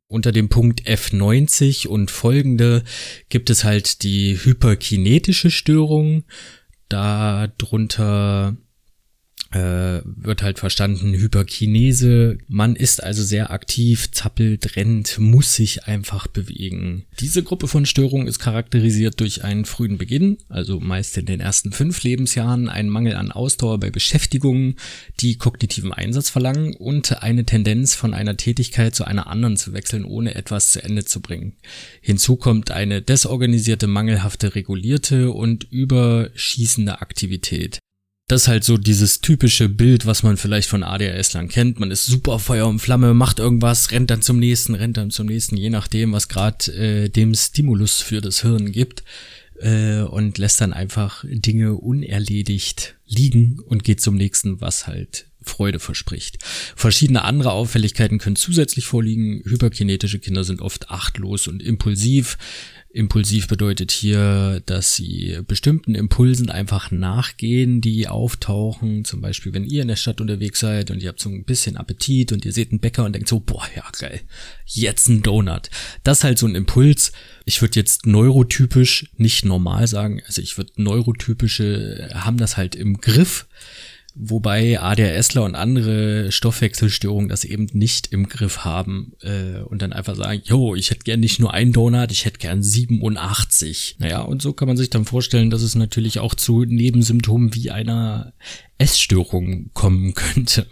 unter 0.07 0.31
dem 0.31 0.49
Punkt 0.49 0.87
F90 0.87 1.87
und 1.87 2.11
folgende 2.11 2.83
gibt 3.29 3.49
es 3.49 3.63
halt 3.63 4.03
die 4.03 4.37
hyperkinetische 4.37 5.49
Störung. 5.49 6.23
Darunter 6.89 8.55
äh, 9.53 10.01
wird 10.03 10.41
halt 10.41 10.59
verstanden, 10.59 11.13
Hyperkinese. 11.13 12.37
Man 12.47 12.75
ist 12.75 13.03
also 13.03 13.23
sehr 13.23 13.51
aktiv, 13.51 14.11
zappelt, 14.11 14.75
rennt, 14.75 15.19
muss 15.19 15.55
sich 15.55 15.85
einfach 15.85 16.27
bewegen. 16.27 17.05
Diese 17.19 17.43
Gruppe 17.43 17.67
von 17.67 17.85
Störungen 17.85 18.27
ist 18.27 18.39
charakterisiert 18.39 19.19
durch 19.19 19.43
einen 19.43 19.65
frühen 19.65 19.97
Beginn, 19.97 20.37
also 20.49 20.79
meist 20.79 21.17
in 21.17 21.27
den 21.27 21.39
ersten 21.39 21.71
fünf 21.71 22.01
Lebensjahren, 22.03 22.67
einen 22.67 22.89
Mangel 22.89 23.15
an 23.15 23.31
Ausdauer 23.31 23.79
bei 23.79 23.91
Beschäftigungen, 23.91 24.75
die 25.19 25.37
kognitiven 25.37 25.93
Einsatz 25.93 26.29
verlangen 26.29 26.75
und 26.75 27.21
eine 27.21 27.45
Tendenz 27.45 27.93
von 27.93 28.13
einer 28.13 28.37
Tätigkeit 28.37 28.95
zu 28.95 29.05
einer 29.05 29.27
anderen 29.27 29.57
zu 29.57 29.73
wechseln, 29.73 30.03
ohne 30.03 30.33
etwas 30.35 30.71
zu 30.71 30.83
Ende 30.83 31.05
zu 31.05 31.21
bringen. 31.21 31.53
Hinzu 32.01 32.37
kommt 32.37 32.71
eine 32.71 33.01
desorganisierte, 33.01 33.85
mangelhafte, 33.85 34.55
regulierte 34.55 35.31
und 35.31 35.67
überschießende 35.71 37.01
Aktivität 37.01 37.82
das 38.33 38.43
ist 38.43 38.47
halt 38.47 38.63
so 38.63 38.77
dieses 38.77 39.21
typische 39.21 39.69
Bild, 39.69 40.07
was 40.07 40.23
man 40.23 40.37
vielleicht 40.37 40.67
von 40.67 40.81
ADHS 40.81 41.33
lang 41.33 41.49
kennt. 41.49 41.79
Man 41.79 41.91
ist 41.91 42.07
super 42.07 42.39
Feuer 42.39 42.67
und 42.67 42.79
Flamme, 42.79 43.13
macht 43.13 43.37
irgendwas, 43.37 43.91
rennt 43.91 44.09
dann 44.09 44.23
zum 44.23 44.39
nächsten, 44.39 44.73
rennt 44.73 44.97
dann 44.97 45.11
zum 45.11 45.27
nächsten, 45.27 45.55
je 45.55 45.69
nachdem, 45.69 46.13
was 46.13 46.29
gerade 46.29 46.71
äh, 46.73 47.09
dem 47.09 47.35
Stimulus 47.35 48.01
für 48.01 48.21
das 48.21 48.41
Hirn 48.41 48.71
gibt. 48.71 49.03
Äh, 49.59 50.01
und 50.01 50.39
lässt 50.39 50.59
dann 50.61 50.73
einfach 50.73 51.23
Dinge 51.27 51.75
unerledigt 51.75 52.95
liegen 53.05 53.59
und 53.59 53.83
geht 53.83 54.01
zum 54.01 54.15
nächsten, 54.15 54.59
was 54.61 54.87
halt 54.87 55.27
Freude 55.43 55.79
verspricht. 55.79 56.39
Verschiedene 56.75 57.23
andere 57.23 57.51
Auffälligkeiten 57.51 58.17
können 58.17 58.35
zusätzlich 58.35 58.87
vorliegen. 58.87 59.43
Hyperkinetische 59.45 60.17
Kinder 60.17 60.43
sind 60.43 60.59
oft 60.59 60.89
achtlos 60.89 61.47
und 61.47 61.61
impulsiv. 61.61 62.39
Impulsiv 62.95 63.47
bedeutet 63.47 63.91
hier, 63.91 64.61
dass 64.67 64.95
sie 64.95 65.39
bestimmten 65.47 65.95
Impulsen 65.95 66.51
einfach 66.51 66.91
nachgehen, 66.91 67.81
die 67.81 68.07
auftauchen. 68.07 69.03
Zum 69.03 69.19
Beispiel, 69.19 69.51
wenn 69.51 69.65
ihr 69.65 69.81
in 69.81 69.87
der 69.87 69.95
Stadt 69.95 70.21
unterwegs 70.21 70.59
seid 70.59 70.91
und 70.91 71.01
ihr 71.01 71.09
habt 71.09 71.19
so 71.19 71.29
ein 71.29 71.43
bisschen 71.43 71.75
Appetit 71.75 72.31
und 72.31 72.45
ihr 72.45 72.53
seht 72.53 72.69
einen 72.69 72.79
Bäcker 72.79 73.03
und 73.03 73.13
denkt 73.13 73.27
so, 73.27 73.39
boah, 73.39 73.65
ja 73.75 73.83
geil, 73.99 74.21
jetzt 74.65 75.09
ein 75.09 75.23
Donut. 75.23 75.71
Das 76.03 76.19
ist 76.19 76.23
halt 76.23 76.37
so 76.37 76.45
ein 76.45 76.53
Impuls. 76.53 77.13
Ich 77.45 77.61
würde 77.63 77.79
jetzt 77.79 78.05
neurotypisch, 78.05 79.09
nicht 79.17 79.43
normal 79.43 79.87
sagen, 79.87 80.21
also 80.27 80.43
ich 80.43 80.57
würde 80.57 80.73
neurotypische 80.75 82.11
haben 82.13 82.37
das 82.37 82.57
halt 82.57 82.75
im 82.75 83.01
Griff 83.01 83.47
Wobei 84.15 84.79
ADHSler 84.79 85.43
und 85.43 85.55
andere 85.55 86.31
Stoffwechselstörungen 86.31 87.29
das 87.29 87.45
eben 87.45 87.67
nicht 87.73 88.11
im 88.11 88.29
Griff 88.29 88.59
haben 88.59 89.13
äh, 89.21 89.61
und 89.61 89.81
dann 89.81 89.91
einfach 89.91 90.15
sagen, 90.15 90.41
jo, 90.45 90.75
ich 90.75 90.91
hätte 90.91 91.03
gern 91.03 91.19
nicht 91.19 91.39
nur 91.39 91.51
einen 91.51 91.73
Donut, 91.73 92.11
ich 92.11 92.25
hätte 92.25 92.37
gern 92.37 92.61
87. 92.61 93.95
Naja, 93.97 94.21
und 94.21 94.43
so 94.43 94.53
kann 94.53 94.67
man 94.67 94.77
sich 94.77 94.91
dann 94.91 95.05
vorstellen, 95.05 95.49
dass 95.49 95.63
es 95.63 95.73
natürlich 95.73 96.19
auch 96.19 96.35
zu 96.35 96.63
Nebensymptomen 96.63 97.55
wie 97.55 97.71
einer 97.71 98.33
Essstörung 98.77 99.71
kommen 99.73 100.13
könnte. 100.13 100.67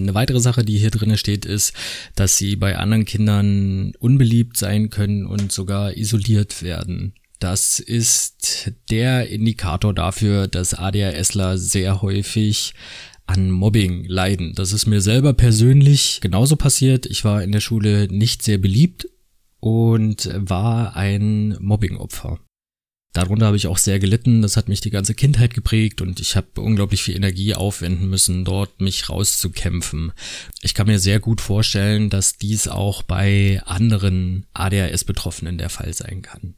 Eine 0.00 0.14
weitere 0.14 0.40
Sache, 0.40 0.64
die 0.64 0.78
hier 0.78 0.90
drin 0.90 1.16
steht, 1.16 1.46
ist, 1.46 1.72
dass 2.14 2.36
sie 2.36 2.54
bei 2.54 2.76
anderen 2.76 3.06
Kindern 3.06 3.92
unbeliebt 3.98 4.56
sein 4.56 4.90
können 4.90 5.26
und 5.26 5.50
sogar 5.50 5.96
isoliert 5.96 6.62
werden. 6.62 7.14
Das 7.38 7.80
ist 7.80 8.72
der 8.90 9.28
Indikator 9.28 9.92
dafür, 9.92 10.48
dass 10.48 10.74
ADHSler 10.74 11.58
sehr 11.58 12.00
häufig 12.02 12.74
an 13.26 13.50
Mobbing 13.50 14.04
leiden. 14.04 14.54
Das 14.54 14.72
ist 14.72 14.86
mir 14.86 15.00
selber 15.00 15.34
persönlich 15.34 16.20
genauso 16.22 16.56
passiert. 16.56 17.06
Ich 17.06 17.24
war 17.24 17.42
in 17.42 17.52
der 17.52 17.60
Schule 17.60 18.08
nicht 18.10 18.42
sehr 18.42 18.58
beliebt 18.58 19.08
und 19.60 20.30
war 20.34 20.96
ein 20.96 21.56
Mobbingopfer. 21.60 22.38
Darunter 23.12 23.46
habe 23.46 23.56
ich 23.56 23.66
auch 23.66 23.78
sehr 23.78 23.98
gelitten. 23.98 24.42
Das 24.42 24.58
hat 24.58 24.68
mich 24.68 24.82
die 24.82 24.90
ganze 24.90 25.14
Kindheit 25.14 25.54
geprägt 25.54 26.02
und 26.02 26.20
ich 26.20 26.36
habe 26.36 26.60
unglaublich 26.60 27.02
viel 27.02 27.16
Energie 27.16 27.54
aufwenden 27.54 28.10
müssen, 28.10 28.44
dort 28.44 28.80
mich 28.80 29.08
rauszukämpfen. 29.08 30.12
Ich 30.60 30.74
kann 30.74 30.86
mir 30.86 30.98
sehr 30.98 31.18
gut 31.18 31.40
vorstellen, 31.40 32.10
dass 32.10 32.36
dies 32.36 32.68
auch 32.68 33.02
bei 33.02 33.62
anderen 33.64 34.44
ADHS-Betroffenen 34.52 35.56
der 35.56 35.70
Fall 35.70 35.94
sein 35.94 36.20
kann. 36.20 36.56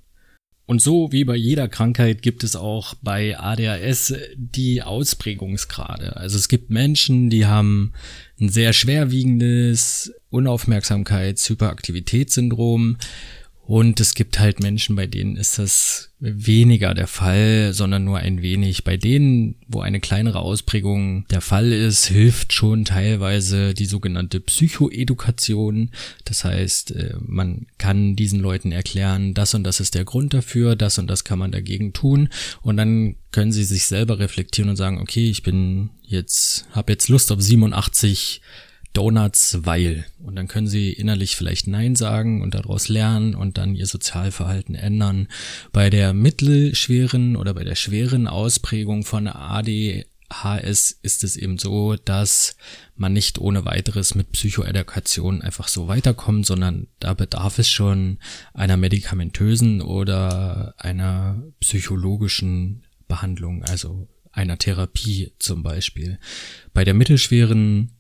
Und 0.69 0.81
so 0.83 1.11
wie 1.13 1.25
bei 1.25 1.35
jeder 1.35 1.67
Krankheit 1.67 2.21
gibt 2.21 2.45
es 2.45 2.55
auch 2.55 2.93
bei 3.01 3.41
ADHS 3.41 4.13
die 4.37 4.83
Ausprägungsgrade. 4.83 6.17
Also 6.17 6.37
es 6.37 6.49
gibt 6.49 6.69
Menschen, 6.69 7.31
die 7.31 7.47
haben 7.47 7.95
ein 8.39 8.51
sehr 8.51 8.75
schwerwiegendes 8.75 10.13
Unaufmerksamkeits-Hyperaktivitätssyndrom. 10.31 12.99
Und 13.69 14.01
es 14.01 14.15
gibt 14.15 14.39
halt 14.39 14.63
Menschen, 14.63 14.97
bei 14.97 15.07
denen 15.07 15.37
ist 15.37 15.59
das 15.59 16.09
weniger 16.21 16.95
der 16.95 17.07
Fall, 17.07 17.75
sondern 17.75 18.03
nur 18.03 18.17
ein 18.17 18.41
wenig. 18.41 18.83
Bei 18.83 18.97
denen, 18.97 19.57
wo 19.67 19.81
eine 19.81 20.01
kleinere 20.01 20.39
Ausprägung 20.39 21.27
der 21.29 21.43
Fall 21.43 21.71
ist, 21.71 22.07
hilft 22.07 22.55
schon 22.55 22.87
teilweise 22.87 23.75
die 23.75 23.85
sogenannte 23.85 24.41
Psychoedukation. 24.41 25.91
Das 26.25 26.45
heißt, 26.45 26.93
äh, 26.93 27.17
man 27.21 27.67
kann 27.77 28.17
diesen 28.17 28.41
Leuten 28.41 28.73
erklären, 28.73 29.35
das 29.35 29.53
und 29.53 29.65
das 29.65 29.81
ist 29.81 29.95
der 29.95 30.07
Grund 30.07 30.33
dafür, 30.33 30.75
das 30.75 30.99
und 30.99 31.07
das 31.07 31.25
kann 31.25 31.39
man 31.39 31.53
dagegen 31.53 31.93
tun. 31.93 32.31
Und 32.63 32.79
dann 32.79 33.17
können 33.33 33.53
sie 33.53 33.65
sich 33.65 33.85
selber 33.85 34.19
reflektieren 34.19 34.71
und 34.71 34.77
sagen, 34.77 34.99
okay, 34.99 35.29
ich 35.29 35.43
bin 35.43 35.91
jetzt, 36.05 36.67
habe 36.73 36.93
jetzt 36.93 37.11
Lust 37.11 37.31
auf 37.33 37.43
87 37.43 38.41
Donuts, 38.93 39.59
weil. 39.63 40.05
Und 40.19 40.37
dann 40.37 40.49
können 40.49 40.67
sie 40.67 40.93
innerlich 40.93 41.37
vielleicht 41.37 41.67
Nein 41.67 41.95
sagen 41.95 42.43
und 42.43 42.55
daraus 42.55 42.89
lernen 42.89 43.35
und 43.35 43.59
dann 43.59 43.75
ihr 43.75 43.87
Sozialverhalten 43.87 44.75
ändern. 44.75 45.29
Bei 45.73 45.91
der 45.91 46.15
mittelschweren 46.15 47.37
oder 47.37 47.55
bei 47.55 47.65
der 47.65 47.77
schweren 47.77 48.27
Ausprägung 48.27 49.05
von 49.05 49.29
ADHS 49.29 50.99
ist 51.03 51.23
es 51.23 51.37
eben 51.37 51.59
so, 51.59 51.97
dass 51.97 52.57
man 52.97 53.13
nicht 53.13 53.39
ohne 53.39 53.65
weiteres 53.65 54.15
mit 54.15 54.33
Psychoedukation 54.33 55.43
einfach 55.43 55.69
so 55.69 55.87
weiterkommt, 55.87 56.47
sondern 56.47 56.89
da 56.99 57.15
bedarf 57.15 57.59
es 57.59 57.71
schon 57.71 58.19
einer 58.53 58.77
medikamentösen 58.77 59.81
oder 59.81 60.75
einer 60.79 61.43
psychologischen 61.61 62.85
Behandlung, 63.07 63.63
also 63.63 64.09
einer 64.33 64.59
Therapie 64.59 65.33
zum 65.39 65.63
Beispiel. 65.63 66.19
Bei 66.73 66.85
der 66.85 66.95
mittelschweren 66.95 67.93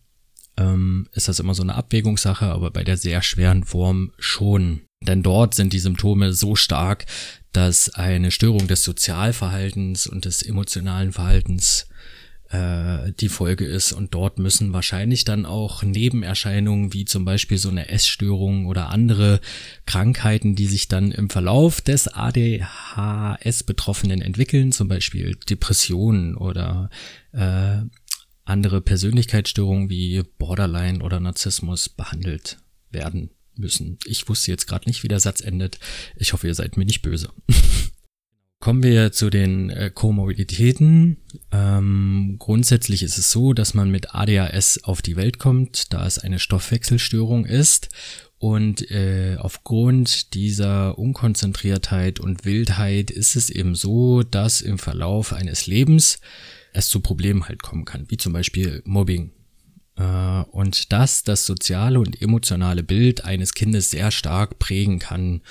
ähm, 0.58 1.06
ist 1.12 1.28
das 1.28 1.40
immer 1.40 1.54
so 1.54 1.62
eine 1.62 1.76
Abwägungssache, 1.76 2.46
aber 2.46 2.70
bei 2.70 2.84
der 2.84 2.96
sehr 2.96 3.20
schweren 3.22 3.64
Form 3.64 4.12
schon. 4.18 4.80
Denn 5.00 5.22
dort 5.22 5.54
sind 5.54 5.72
die 5.72 5.78
Symptome 5.78 6.32
so 6.32 6.56
stark, 6.56 7.06
dass 7.52 7.90
eine 7.90 8.32
Störung 8.32 8.66
des 8.66 8.84
Sozialverhaltens 8.84 10.06
und 10.06 10.24
des 10.24 10.42
emotionalen 10.42 11.12
Verhaltens 11.12 11.86
äh, 12.50 13.12
die 13.20 13.28
Folge 13.28 13.64
ist. 13.64 13.92
Und 13.92 14.14
dort 14.14 14.40
müssen 14.40 14.72
wahrscheinlich 14.72 15.24
dann 15.24 15.46
auch 15.46 15.84
Nebenerscheinungen 15.84 16.92
wie 16.92 17.04
zum 17.04 17.24
Beispiel 17.24 17.58
so 17.58 17.68
eine 17.68 17.90
Essstörung 17.90 18.66
oder 18.66 18.90
andere 18.90 19.40
Krankheiten, 19.86 20.56
die 20.56 20.66
sich 20.66 20.88
dann 20.88 21.12
im 21.12 21.30
Verlauf 21.30 21.80
des 21.80 22.08
ADHS-Betroffenen 22.08 24.20
entwickeln, 24.20 24.72
zum 24.72 24.88
Beispiel 24.88 25.36
Depressionen 25.48 26.36
oder 26.36 26.90
äh, 27.32 27.82
andere 28.48 28.80
Persönlichkeitsstörungen 28.80 29.90
wie 29.90 30.22
Borderline 30.38 31.02
oder 31.02 31.20
Narzissmus 31.20 31.88
behandelt 31.88 32.58
werden 32.90 33.30
müssen. 33.56 33.98
Ich 34.06 34.28
wusste 34.28 34.50
jetzt 34.50 34.66
gerade 34.66 34.88
nicht, 34.88 35.02
wie 35.02 35.08
der 35.08 35.20
Satz 35.20 35.40
endet. 35.40 35.78
Ich 36.16 36.32
hoffe, 36.32 36.46
ihr 36.46 36.54
seid 36.54 36.76
mir 36.76 36.84
nicht 36.84 37.02
böse. 37.02 37.30
Kommen 38.60 38.82
wir 38.82 39.12
zu 39.12 39.30
den 39.30 39.70
äh, 39.70 39.90
Komorbiditäten. 39.94 41.18
Ähm, 41.52 42.36
grundsätzlich 42.40 43.04
ist 43.04 43.16
es 43.16 43.30
so, 43.30 43.52
dass 43.52 43.72
man 43.72 43.88
mit 43.88 44.16
ADHS 44.16 44.82
auf 44.82 45.00
die 45.00 45.14
Welt 45.14 45.38
kommt, 45.38 45.92
da 45.92 46.04
es 46.06 46.18
eine 46.18 46.40
Stoffwechselstörung 46.40 47.44
ist. 47.44 47.88
Und 48.38 48.90
äh, 48.90 49.36
aufgrund 49.38 50.34
dieser 50.34 50.98
Unkonzentriertheit 50.98 52.18
und 52.18 52.44
Wildheit 52.44 53.10
ist 53.10 53.36
es 53.36 53.48
eben 53.48 53.74
so, 53.74 54.22
dass 54.24 54.60
im 54.60 54.78
Verlauf 54.78 55.32
eines 55.32 55.66
Lebens 55.66 56.18
es 56.78 56.88
zu 56.88 57.00
Problemen 57.00 57.48
halt 57.48 57.62
kommen 57.62 57.84
kann, 57.84 58.06
wie 58.08 58.16
zum 58.16 58.32
Beispiel 58.32 58.82
Mobbing. 58.84 59.32
Äh, 59.96 60.42
und 60.50 60.92
das 60.92 61.24
das 61.24 61.44
soziale 61.44 61.98
und 62.00 62.20
emotionale 62.22 62.82
Bild 62.82 63.24
eines 63.24 63.54
Kindes 63.54 63.90
sehr 63.90 64.10
stark 64.10 64.58
prägen 64.58 64.98
kann 64.98 65.42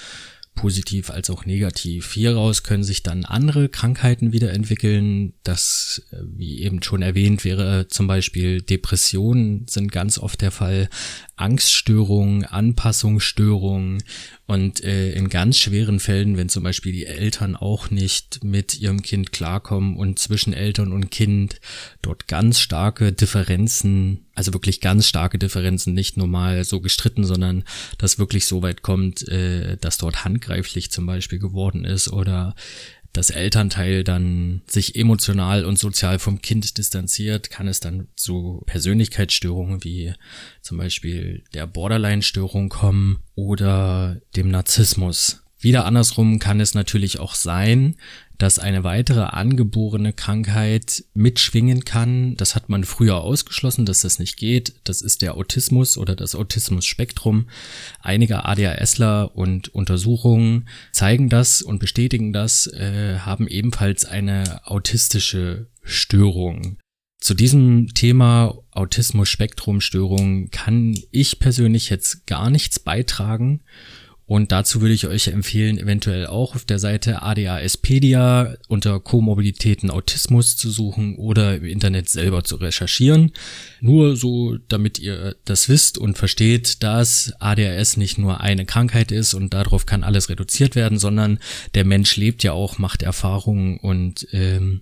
positiv 0.58 1.10
als 1.10 1.30
auch 1.30 1.46
negativ. 1.46 2.12
Hieraus 2.12 2.64
können 2.64 2.84
sich 2.84 3.02
dann 3.04 3.24
andere 3.24 3.70
Krankheiten 3.70 4.34
wieder 4.34 4.52
entwickeln. 4.52 5.34
Das, 5.44 6.02
äh, 6.12 6.18
wie 6.22 6.62
eben 6.62 6.84
schon 6.84 7.02
erwähnt, 7.02 7.46
wäre 7.46 7.88
zum 7.88 8.08
Beispiel 8.08 8.62
Depressionen 8.62 9.66
sind 9.70 9.94
ganz 9.94 10.18
oft 10.18 10.42
der 10.42 10.52
Fall, 10.52 10.90
Angststörungen, 11.38 12.44
Anpassungsstörungen 12.44 14.04
und 14.46 14.84
äh, 14.84 15.14
in 15.14 15.30
ganz 15.30 15.58
schweren 15.58 16.02
Fällen, 16.02 16.36
wenn 16.36 16.50
zum 16.50 16.64
Beispiel 16.64 16.92
die 16.92 17.06
Eltern 17.06 17.56
auch 17.56 17.90
nicht 17.90 18.44
mit 18.44 18.80
ihrem 18.80 19.02
Kind 19.02 19.32
klarkommen 19.32 19.96
und 19.96 20.20
zwischen 20.20 20.52
Eltern 20.52 20.92
und 20.92 21.12
Kind 21.12 21.62
dort 22.02 22.28
ganz 22.28 22.60
starke 22.60 23.14
Differenzen, 23.14 24.27
also 24.38 24.54
wirklich 24.54 24.82
ganz 24.82 25.08
starke 25.08 25.40
Differenzen, 25.40 25.96
nicht 25.96 26.16
nur 26.16 26.28
mal 26.28 26.64
so 26.64 26.80
gestritten, 26.80 27.26
sondern 27.26 27.64
dass 27.98 28.20
wirklich 28.20 28.46
so 28.46 28.62
weit 28.62 28.84
kommt, 28.84 29.28
äh, 29.28 29.78
dass 29.78 29.98
dort 29.98 30.26
handgreiflich 30.26 30.92
zum 30.92 31.08
Beispiel 31.08 31.40
geworden 31.40 31.86
ist 31.86 32.08
oder 32.08 32.54
das 33.14 33.32
Elternteil 33.32 34.04
dann 34.04 34.62
sich 34.68 34.96
emotional 34.96 35.66
und 35.66 35.80
sozial 35.80 36.20
vom 36.20 36.40
Kind 36.44 36.78
distanziert, 36.78 37.50
kann 37.50 37.68
es 37.68 37.80
dann 37.80 38.10
zu 38.16 38.62
Persönlichkeitsstörungen 38.68 39.84
wie 39.84 40.14
zum 40.62 40.78
Beispiel 40.78 41.44
der 41.56 41.66
Borderline-Störung 41.66 42.70
kommen 42.70 43.18
oder 43.34 44.22
dem 44.36 44.52
Narzissmus. 44.52 45.42
Wieder 45.60 45.86
andersrum 45.86 46.38
kann 46.38 46.60
es 46.60 46.76
natürlich 46.76 47.18
auch 47.18 47.34
sein, 47.34 47.96
dass 48.38 48.60
eine 48.60 48.84
weitere 48.84 49.22
angeborene 49.22 50.14
Krankheit 50.14 51.04
mitschwingen 51.14 51.86
kann. 51.86 52.36
Das 52.36 52.56
hat 52.56 52.70
man 52.70 52.84
früher 52.84 53.18
ausgeschlossen, 53.22 53.86
dass 53.86 54.02
das 54.02 54.20
nicht 54.20 54.38
geht. 54.38 54.76
Das 54.84 55.02
ist 55.02 55.22
der 55.22 55.36
Autismus 55.36 55.98
oder 55.98 56.16
das 56.16 56.36
Autismus-Spektrum. 56.36 57.50
Einige 58.02 58.46
ADHSler 58.46 59.36
und 59.36 59.70
Untersuchungen 59.70 60.68
zeigen 60.92 61.30
das 61.30 61.62
und 61.62 61.80
bestätigen 61.80 62.34
das, 62.34 62.68
äh, 62.68 63.20
haben 63.20 63.48
ebenfalls 63.48 64.06
eine 64.06 64.68
autistische 64.68 65.68
Störung. 65.84 66.78
Zu 67.20 67.34
diesem 67.34 67.94
Thema 67.96 68.56
Autismus-Spektrum-Störung 68.72 70.52
kann 70.52 70.96
ich 71.12 71.40
persönlich 71.40 71.90
jetzt 71.90 72.28
gar 72.28 72.52
nichts 72.52 72.80
beitragen. 72.80 73.64
Und 74.28 74.52
dazu 74.52 74.82
würde 74.82 74.94
ich 74.94 75.08
euch 75.08 75.30
empfehlen, 75.30 75.80
eventuell 75.80 76.28
auch 76.28 76.54
auf 76.54 76.66
der 76.66 76.80
Seite 76.80 77.22
ADASpedia 77.22 78.56
unter 78.68 79.00
Komorbiditäten 79.00 79.90
Autismus 79.90 80.58
zu 80.58 80.70
suchen 80.70 81.16
oder 81.16 81.56
im 81.56 81.64
Internet 81.64 82.10
selber 82.10 82.44
zu 82.44 82.58
recherchieren. 82.58 83.32
Nur 83.80 84.18
so, 84.18 84.58
damit 84.68 85.00
ihr 85.00 85.38
das 85.46 85.70
wisst 85.70 85.98
und 85.98 86.18
versteht, 86.18 86.84
dass 86.84 87.34
ADHS 87.40 87.96
nicht 87.96 88.18
nur 88.18 88.42
eine 88.42 88.66
Krankheit 88.66 89.14
ist 89.14 89.34
und 89.34 89.54
darauf 89.54 89.86
kann 89.86 90.04
alles 90.04 90.30
reduziert 90.30 90.76
werden, 90.76 91.00
sondern 91.00 91.40
der 91.74 91.86
Mensch 91.86 92.18
lebt 92.18 92.44
ja 92.44 92.52
auch, 92.52 92.80
macht 92.80 93.04
Erfahrungen 93.04 93.78
und 93.78 94.28
ähm, 94.34 94.82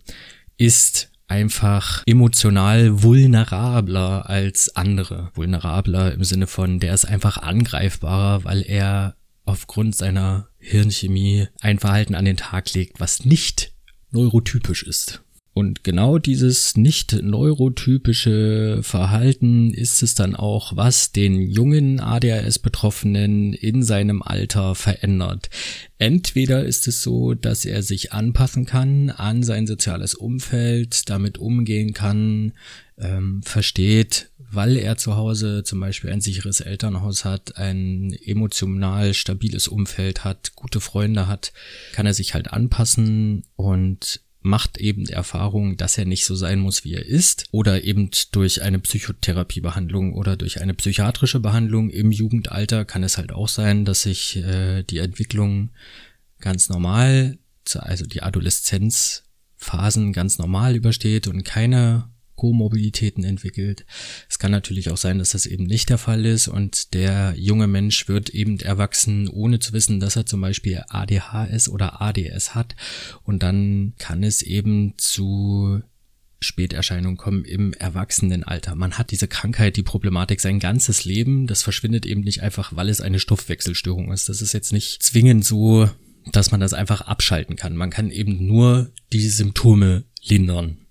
ist 0.58 1.12
einfach 1.28 2.02
emotional 2.08 3.04
vulnerabler 3.04 4.28
als 4.28 4.76
andere. 4.76 5.30
Vulnerabler 5.36 6.14
im 6.14 6.24
Sinne 6.24 6.48
von, 6.48 6.80
der 6.80 6.96
ist 6.96 7.06
einfach 7.06 7.38
angreifbarer, 7.38 8.44
weil 8.44 8.64
er 8.64 9.16
aufgrund 9.46 9.96
seiner 9.96 10.50
Hirnchemie 10.58 11.48
ein 11.62 11.80
Verhalten 11.80 12.16
an 12.16 12.26
den 12.26 12.38
Tag 12.38 12.74
legt, 12.74 13.00
was 13.00 13.26
nicht 13.26 13.74
neurotypisch 14.12 14.84
ist. 14.84 15.25
Und 15.58 15.86
genau 15.86 16.18
dieses 16.18 16.76
nicht 16.76 17.14
neurotypische 17.14 18.80
Verhalten 18.82 19.74
ist 19.74 20.04
es 20.04 20.14
dann 20.14 20.36
auch, 20.36 20.76
was 20.76 21.14
den 21.14 21.50
jungen 21.50 22.02
ADHS-Betroffenen 22.02 23.54
in 23.54 23.82
seinem 23.82 24.22
Alter 24.22 24.76
verändert. 24.76 25.50
Entweder 25.98 26.66
ist 26.66 26.90
es 26.90 27.02
so, 27.02 27.36
dass 27.36 27.64
er 27.64 27.84
sich 27.84 28.12
anpassen 28.12 28.66
kann 28.66 29.10
an 29.10 29.44
sein 29.44 29.66
soziales 29.66 30.14
Umfeld, 30.14 31.10
damit 31.10 31.38
umgehen 31.38 31.94
kann, 31.94 32.52
ähm, 32.98 33.42
versteht, 33.42 34.32
weil 34.38 34.76
er 34.76 34.98
zu 34.98 35.16
Hause 35.16 35.64
zum 35.64 35.80
Beispiel 35.80 36.10
ein 36.10 36.20
sicheres 36.20 36.60
Elternhaus 36.60 37.24
hat, 37.24 37.56
ein 37.56 38.12
emotional 38.26 39.14
stabiles 39.14 39.70
Umfeld 39.70 40.26
hat, 40.26 40.54
gute 40.58 40.82
Freunde 40.82 41.28
hat, 41.30 41.54
kann 41.94 42.06
er 42.06 42.14
sich 42.14 42.34
halt 42.34 42.52
anpassen 42.52 43.46
und 43.56 44.20
macht 44.46 44.78
eben 44.78 45.06
die 45.06 45.14
Erfahrung, 45.14 45.76
dass 45.76 45.98
er 45.98 46.06
nicht 46.06 46.24
so 46.26 46.36
sein 46.36 46.60
muss, 46.60 46.84
wie 46.84 46.94
er 46.94 47.06
ist, 47.06 47.46
oder 47.52 47.84
eben 47.84 48.12
durch 48.32 48.62
eine 48.62 48.80
Psychotherapiebehandlung 48.80 50.14
oder 50.14 50.38
durch 50.38 50.62
eine 50.62 50.76
psychiatrische 50.76 51.40
Behandlung 51.40 51.90
im 51.90 52.12
Jugendalter 52.12 52.86
kann 52.86 53.04
es 53.04 53.18
halt 53.18 53.34
auch 53.34 53.50
sein, 53.50 53.86
dass 53.86 54.04
sich 54.04 54.38
äh, 54.38 54.84
die 54.84 55.00
Entwicklung 55.00 55.72
ganz 56.40 56.70
normal, 56.70 57.40
also 57.74 58.06
die 58.06 58.22
Adoleszenzphasen 58.22 60.14
ganz 60.14 60.38
normal 60.38 60.76
übersteht 60.76 61.28
und 61.28 61.44
keine 61.44 62.10
Komorbiditäten 62.36 63.24
entwickelt. 63.24 63.86
Es 64.30 64.40
kann 64.40 64.52
natürlich 64.52 64.90
auch 64.90 64.98
sein, 64.98 65.20
dass 65.20 65.32
das 65.32 65.46
eben 65.46 65.66
nicht 65.66 65.90
der 65.90 65.98
Fall 65.98 66.26
ist 66.26 66.48
und 66.48 66.94
der 66.94 67.34
junge 67.38 67.68
Mensch 67.68 68.08
wird 68.08 68.30
eben 68.30 68.60
erwachsen, 68.60 69.28
ohne 69.28 69.60
zu 69.60 69.74
wissen, 69.74 70.00
dass 70.00 70.16
er 70.16 70.26
zum 70.26 70.42
Beispiel 70.42 70.84
ADHS 70.90 71.70
oder 71.70 72.02
ADS 72.02 72.56
hat 72.56 72.76
und 73.24 73.44
dann 73.44 73.94
kann 73.98 74.24
es 74.24 74.42
eben 74.42 74.94
zu 74.98 75.82
Späterscheinungen 76.42 77.18
kommen 77.18 77.44
im 77.46 77.74
Erwachsenenalter. 77.74 78.76
Man 78.76 78.98
hat 78.98 79.12
diese 79.12 79.28
Krankheit, 79.28 79.78
die 79.78 79.84
Problematik 79.84 80.42
sein 80.42 80.60
ganzes 80.60 81.06
Leben. 81.06 81.48
Das 81.48 81.64
verschwindet 81.64 82.06
eben 82.06 82.22
nicht 82.22 82.44
einfach, 82.44 82.76
weil 82.76 82.90
es 82.90 83.02
eine 83.02 83.20
Stoffwechselstörung 83.20 84.12
ist. 84.12 84.30
Das 84.30 84.42
ist 84.42 84.54
jetzt 84.54 84.74
nicht 84.74 85.02
zwingend 85.02 85.44
so, 85.46 85.90
dass 86.32 86.52
man 86.52 86.60
das 86.60 86.74
einfach 86.74 87.02
abschalten 87.02 87.56
kann. 87.56 87.76
Man 87.76 87.90
kann 87.90 88.12
eben 88.12 88.46
nur 88.46 88.92
die 89.12 89.28
Symptome 89.28 90.04
lindern 90.24 90.85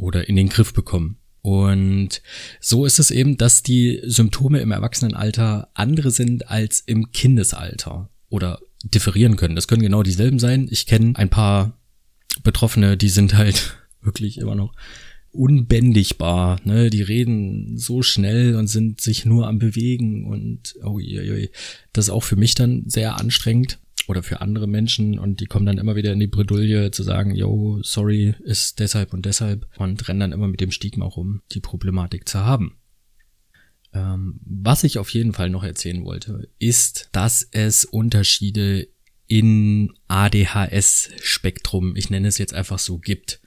oder 0.00 0.28
in 0.28 0.36
den 0.36 0.48
Griff 0.48 0.72
bekommen. 0.72 1.18
Und 1.42 2.22
so 2.60 2.84
ist 2.84 2.98
es 2.98 3.10
eben, 3.10 3.36
dass 3.36 3.62
die 3.62 4.00
Symptome 4.04 4.60
im 4.60 4.72
Erwachsenenalter 4.72 5.70
andere 5.74 6.10
sind 6.10 6.48
als 6.48 6.80
im 6.80 7.12
Kindesalter 7.12 8.10
oder 8.28 8.60
differieren 8.84 9.36
können. 9.36 9.56
Das 9.56 9.68
können 9.68 9.82
genau 9.82 10.02
dieselben 10.02 10.38
sein. 10.38 10.68
Ich 10.70 10.86
kenne 10.86 11.14
ein 11.16 11.30
paar 11.30 11.78
Betroffene, 12.42 12.96
die 12.96 13.08
sind 13.08 13.34
halt 13.34 13.78
wirklich 14.02 14.38
immer 14.38 14.54
noch 14.54 14.74
unbändigbar. 15.32 16.60
Ne? 16.64 16.90
Die 16.90 17.02
reden 17.02 17.78
so 17.78 18.02
schnell 18.02 18.56
und 18.56 18.66
sind 18.66 19.00
sich 19.00 19.24
nur 19.24 19.46
am 19.46 19.58
Bewegen 19.58 20.26
und 20.26 20.74
oh 20.82 20.98
je, 20.98 21.22
je. 21.22 21.50
das 21.92 22.06
ist 22.06 22.10
auch 22.10 22.24
für 22.24 22.36
mich 22.36 22.54
dann 22.54 22.84
sehr 22.86 23.16
anstrengend 23.18 23.78
oder 24.10 24.22
für 24.24 24.40
andere 24.40 24.66
Menschen 24.66 25.18
und 25.18 25.40
die 25.40 25.46
kommen 25.46 25.66
dann 25.66 25.78
immer 25.78 25.94
wieder 25.94 26.12
in 26.12 26.18
die 26.18 26.26
Bredouille 26.26 26.90
zu 26.90 27.04
sagen, 27.04 27.32
yo, 27.34 27.78
sorry, 27.82 28.34
ist 28.40 28.80
deshalb 28.80 29.14
und 29.14 29.24
deshalb 29.24 29.68
und 29.78 30.08
rennen 30.08 30.20
dann 30.20 30.32
immer 30.32 30.48
mit 30.48 30.60
dem 30.60 30.72
Stigma 30.72 31.06
rum, 31.06 31.40
die 31.52 31.60
Problematik 31.60 32.28
zu 32.28 32.40
haben. 32.40 32.76
Ähm, 33.92 34.40
was 34.44 34.84
ich 34.84 34.98
auf 34.98 35.10
jeden 35.10 35.32
Fall 35.32 35.48
noch 35.48 35.62
erzählen 35.62 36.04
wollte, 36.04 36.48
ist, 36.58 37.08
dass 37.12 37.46
es 37.52 37.84
Unterschiede 37.84 38.88
in 39.28 39.92
ADHS-Spektrum, 40.08 41.94
ich 41.94 42.10
nenne 42.10 42.26
es 42.26 42.38
jetzt 42.38 42.52
einfach 42.52 42.80
so, 42.80 42.98
gibt. 42.98 43.40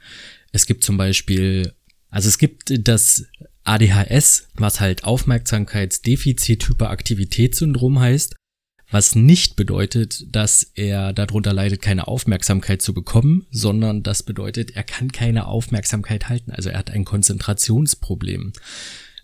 Es 0.54 0.66
gibt 0.66 0.86
zum 0.86 0.96
Beispiel, 0.96 1.74
also 2.10 2.30
es 2.30 2.38
gibt 2.38 2.88
das 2.88 3.26
ADHS, 3.66 4.48
was 4.56 4.80
halt 4.80 5.04
Aufmerksamkeitsdefizit-Hyperaktivitätssyndrom 5.04 8.00
heißt 8.00 8.38
Was 8.94 9.16
nicht 9.16 9.56
bedeutet, 9.56 10.28
dass 10.36 10.72
er 10.76 11.14
darunter 11.14 11.52
leidet, 11.52 11.82
keine 11.82 12.08
Aufmerksamkeit 12.08 12.84
zu 12.84 12.94
bekommen, 12.94 13.48
sondern 13.50 14.04
das 14.04 14.22
bedeutet, 14.22 14.76
er 14.76 14.84
kann 14.84 15.12
keine 15.12 15.48
Aufmerksamkeit 15.48 16.30
halten. 16.30 16.52
Also 16.52 16.70
er 16.70 16.78
hat 16.78 16.92
ein 16.92 17.04
Konzentrationsproblem. 17.04 18.54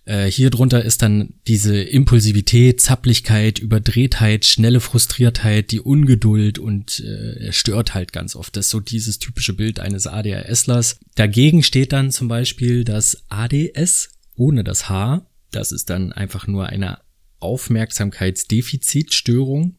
Äh, 0.05 0.25
hier 0.25 0.49
drunter 0.49 0.83
ist 0.83 1.03
dann 1.03 1.35
diese 1.45 1.79
Impulsivität, 1.79 2.81
Zapplichkeit, 2.81 3.59
Überdrehtheit, 3.59 4.45
schnelle 4.45 4.79
Frustriertheit, 4.79 5.69
die 5.69 5.81
Ungeduld 5.81 6.57
und 6.57 6.99
äh, 7.01 7.45
er 7.45 7.53
stört 7.53 7.93
halt 7.93 8.11
ganz 8.11 8.35
oft. 8.35 8.57
Das 8.57 8.65
ist 8.65 8.71
so 8.71 8.79
dieses 8.79 9.19
typische 9.19 9.53
Bild 9.53 9.79
eines 9.79 10.07
ADHSlers. 10.07 10.97
Dagegen 11.13 11.61
steht 11.61 11.93
dann 11.93 12.09
zum 12.09 12.27
Beispiel 12.27 12.83
das 12.85 13.23
ADS 13.29 14.09
ohne 14.35 14.63
das 14.63 14.89
H. 14.89 15.27
Das 15.51 15.71
ist 15.71 15.91
dann 15.91 16.11
einfach 16.11 16.47
nur 16.47 16.65
eine 16.65 16.97
Aufmerksamkeitsdefizitstörung. 17.39 19.77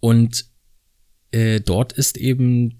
Und 0.00 0.46
äh, 1.30 1.60
dort 1.60 1.92
ist 1.92 2.16
eben 2.16 2.78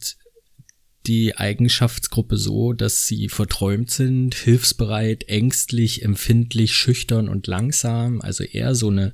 die 1.07 1.37
Eigenschaftsgruppe 1.37 2.39
so, 2.39 2.73
dass 2.73 3.07
sie 3.07 3.29
verträumt 3.29 3.91
sind, 3.91 4.35
hilfsbereit, 4.35 5.29
ängstlich, 5.29 6.03
empfindlich, 6.03 6.75
schüchtern 6.75 7.29
und 7.29 7.47
langsam, 7.47 8.23
also 8.23 8.43
eher 8.43 8.75
so 8.75 8.89
eine 8.89 9.13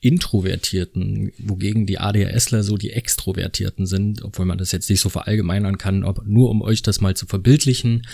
Introvertierten, 0.00 1.32
wogegen 1.38 1.86
die 1.86 1.98
ADHSler 1.98 2.62
so 2.62 2.76
die 2.76 2.90
Extrovertierten 2.90 3.86
sind, 3.86 4.22
obwohl 4.22 4.46
man 4.46 4.58
das 4.58 4.70
jetzt 4.70 4.88
nicht 4.88 5.00
so 5.00 5.08
verallgemeinern 5.08 5.78
kann, 5.78 6.04
aber 6.04 6.22
nur 6.24 6.48
um 6.48 6.62
euch 6.62 6.82
das 6.82 7.00
mal 7.00 7.16
zu 7.16 7.26
verbildlichen, 7.26 8.06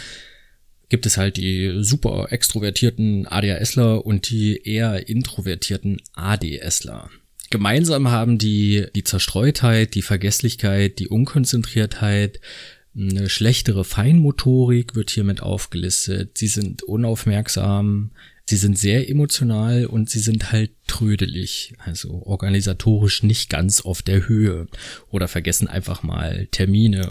gibt 0.88 1.06
es 1.06 1.16
halt 1.16 1.36
die 1.36 1.82
super 1.82 2.28
extrovertierten 2.30 3.26
ADHSler 3.26 4.04
und 4.04 4.30
die 4.30 4.62
eher 4.62 5.08
introvertierten 5.08 6.00
ADSler. 6.14 7.10
Gemeinsam 7.50 8.10
haben 8.10 8.38
die 8.38 8.86
die 8.94 9.04
Zerstreutheit, 9.04 9.94
die 9.94 10.02
Vergesslichkeit, 10.02 10.98
die 10.98 11.08
Unkonzentriertheit, 11.08 12.40
eine 12.96 13.28
schlechtere 13.28 13.84
Feinmotorik 13.84 14.94
wird 14.94 15.10
hiermit 15.10 15.40
aufgelistet. 15.42 16.36
Sie 16.36 16.48
sind 16.48 16.82
unaufmerksam, 16.82 18.10
sie 18.46 18.56
sind 18.56 18.78
sehr 18.78 19.08
emotional 19.08 19.86
und 19.86 20.10
sie 20.10 20.18
sind 20.18 20.52
halt 20.52 20.72
trödelig, 20.86 21.74
also 21.78 22.22
organisatorisch 22.24 23.22
nicht 23.22 23.50
ganz 23.50 23.82
auf 23.82 24.02
der 24.02 24.26
Höhe 24.26 24.66
oder 25.10 25.28
vergessen 25.28 25.68
einfach 25.68 26.02
mal 26.02 26.48
Termine 26.50 27.08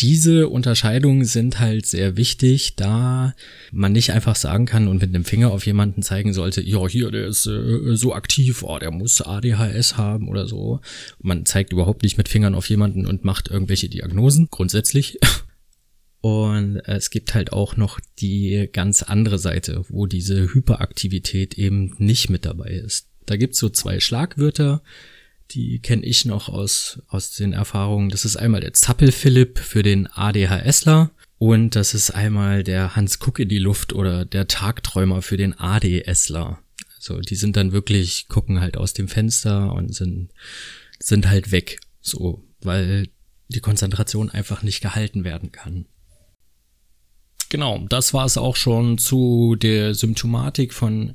diese 0.00 0.48
Unterscheidungen 0.48 1.24
sind 1.24 1.60
halt 1.60 1.86
sehr 1.86 2.16
wichtig, 2.16 2.74
da 2.76 3.34
man 3.70 3.92
nicht 3.92 4.10
einfach 4.12 4.34
sagen 4.34 4.66
kann 4.66 4.88
und 4.88 5.00
mit 5.00 5.14
dem 5.14 5.24
Finger 5.24 5.52
auf 5.52 5.66
jemanden 5.66 6.02
zeigen 6.02 6.32
sollte, 6.32 6.62
ja, 6.62 6.86
hier, 6.88 7.10
der 7.10 7.26
ist 7.26 7.46
äh, 7.46 7.96
so 7.96 8.14
aktiv, 8.14 8.62
oh, 8.62 8.78
der 8.78 8.90
muss 8.90 9.20
ADHS 9.20 9.96
haben 9.96 10.28
oder 10.28 10.48
so. 10.48 10.80
Man 11.20 11.46
zeigt 11.46 11.72
überhaupt 11.72 12.02
nicht 12.02 12.18
mit 12.18 12.28
Fingern 12.28 12.54
auf 12.54 12.68
jemanden 12.68 13.06
und 13.06 13.24
macht 13.24 13.48
irgendwelche 13.48 13.88
Diagnosen, 13.88 14.48
grundsätzlich. 14.50 15.18
Und 16.20 16.76
es 16.86 17.10
gibt 17.10 17.34
halt 17.34 17.52
auch 17.52 17.76
noch 17.76 18.00
die 18.18 18.70
ganz 18.72 19.02
andere 19.02 19.38
Seite, 19.38 19.84
wo 19.90 20.06
diese 20.06 20.54
Hyperaktivität 20.54 21.58
eben 21.58 21.94
nicht 21.98 22.30
mit 22.30 22.46
dabei 22.46 22.70
ist. 22.70 23.08
Da 23.26 23.36
gibt's 23.36 23.58
so 23.58 23.68
zwei 23.68 24.00
Schlagwörter, 24.00 24.82
die 25.50 25.78
kenne 25.78 26.04
ich 26.04 26.24
noch 26.24 26.48
aus, 26.48 27.00
aus 27.08 27.32
den 27.32 27.52
Erfahrungen. 27.52 28.08
Das 28.08 28.24
ist 28.24 28.36
einmal 28.36 28.60
der 28.60 28.72
Zappel-Philipp 28.72 29.58
für 29.58 29.82
den 29.82 30.06
ADHSler 30.06 31.10
und 31.38 31.76
das 31.76 31.94
ist 31.94 32.10
einmal 32.10 32.64
der 32.64 32.96
Hans 32.96 33.18
Kuck 33.18 33.38
in 33.38 33.48
die 33.48 33.58
Luft 33.58 33.92
oder 33.92 34.24
der 34.24 34.48
Tagträumer 34.48 35.22
für 35.22 35.36
den 35.36 35.58
ADSler. 35.58 36.58
Also 36.96 37.20
die 37.20 37.36
sind 37.36 37.56
dann 37.56 37.72
wirklich, 37.72 38.28
gucken 38.28 38.60
halt 38.60 38.76
aus 38.76 38.94
dem 38.94 39.08
Fenster 39.08 39.72
und 39.72 39.94
sind, 39.94 40.30
sind 40.98 41.28
halt 41.28 41.52
weg. 41.52 41.80
So, 42.00 42.42
weil 42.60 43.08
die 43.48 43.60
Konzentration 43.60 44.30
einfach 44.30 44.62
nicht 44.62 44.80
gehalten 44.80 45.24
werden 45.24 45.52
kann. 45.52 45.86
Genau, 47.48 47.84
das 47.88 48.12
war 48.14 48.24
es 48.24 48.36
auch 48.36 48.56
schon 48.56 48.98
zu 48.98 49.56
der 49.56 49.94
Symptomatik 49.94 50.74
von 50.74 51.14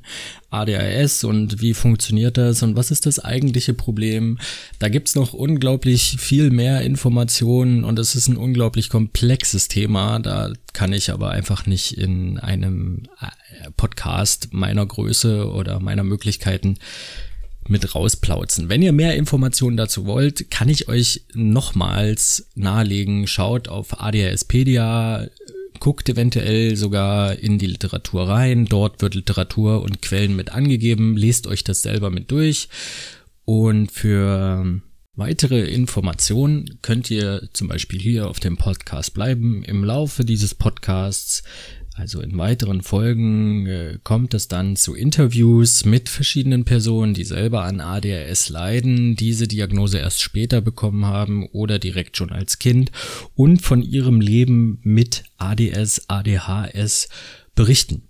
ADHS 0.50 1.24
und 1.24 1.60
wie 1.60 1.74
funktioniert 1.74 2.38
das 2.38 2.62
und 2.62 2.76
was 2.76 2.90
ist 2.90 3.06
das 3.06 3.18
eigentliche 3.18 3.74
Problem. 3.74 4.38
Da 4.78 4.88
gibt's 4.88 5.14
noch 5.14 5.32
unglaublich 5.32 6.16
viel 6.18 6.50
mehr 6.50 6.82
Informationen 6.82 7.84
und 7.84 7.98
es 7.98 8.14
ist 8.14 8.28
ein 8.28 8.36
unglaublich 8.36 8.88
komplexes 8.88 9.68
Thema. 9.68 10.18
Da 10.18 10.52
kann 10.72 10.92
ich 10.92 11.10
aber 11.12 11.30
einfach 11.30 11.66
nicht 11.66 11.98
in 11.98 12.38
einem 12.38 13.02
äh, 13.20 13.70
Podcast 13.76 14.48
meiner 14.52 14.86
Größe 14.86 15.50
oder 15.50 15.78
meiner 15.80 16.04
Möglichkeiten 16.04 16.78
mit 17.68 17.94
rausplauzen. 17.94 18.68
Wenn 18.68 18.82
ihr 18.82 18.92
mehr 18.92 19.16
Informationen 19.16 19.76
dazu 19.76 20.06
wollt, 20.06 20.50
kann 20.50 20.68
ich 20.68 20.88
euch 20.88 21.24
nochmals 21.34 22.48
nahelegen, 22.54 23.26
schaut 23.26 23.68
auf 23.68 24.00
ADHSpedia, 24.00 25.28
guckt 25.80 26.08
eventuell 26.08 26.76
sogar 26.76 27.36
in 27.36 27.58
die 27.58 27.66
Literatur 27.66 28.28
rein. 28.28 28.66
Dort 28.66 29.02
wird 29.02 29.14
Literatur 29.14 29.82
und 29.82 30.02
Quellen 30.02 30.36
mit 30.36 30.52
angegeben. 30.52 31.16
Lest 31.16 31.46
euch 31.46 31.64
das 31.64 31.82
selber 31.82 32.10
mit 32.10 32.30
durch. 32.30 32.68
Und 33.44 33.90
für 33.90 34.80
weitere 35.14 35.64
Informationen 35.64 36.78
könnt 36.82 37.10
ihr 37.10 37.48
zum 37.52 37.68
Beispiel 37.68 37.98
hier 37.98 38.28
auf 38.28 38.40
dem 38.40 38.56
Podcast 38.56 39.14
bleiben. 39.14 39.64
Im 39.64 39.82
Laufe 39.82 40.24
dieses 40.24 40.54
Podcasts 40.54 41.42
also 41.94 42.20
in 42.20 42.36
weiteren 42.38 42.82
Folgen 42.82 43.66
äh, 43.66 43.98
kommt 44.02 44.34
es 44.34 44.48
dann 44.48 44.76
zu 44.76 44.94
Interviews 44.94 45.84
mit 45.84 46.08
verschiedenen 46.08 46.64
Personen, 46.64 47.14
die 47.14 47.24
selber 47.24 47.64
an 47.64 47.80
ADHS 47.80 48.48
leiden, 48.48 49.16
diese 49.16 49.48
Diagnose 49.48 49.98
erst 49.98 50.22
später 50.22 50.60
bekommen 50.60 51.06
haben 51.06 51.46
oder 51.46 51.78
direkt 51.78 52.16
schon 52.16 52.30
als 52.30 52.58
Kind 52.58 52.90
und 53.34 53.60
von 53.60 53.82
ihrem 53.82 54.20
Leben 54.20 54.80
mit 54.82 55.24
ADS, 55.36 56.08
ADHS 56.08 57.08
berichten. 57.54 58.08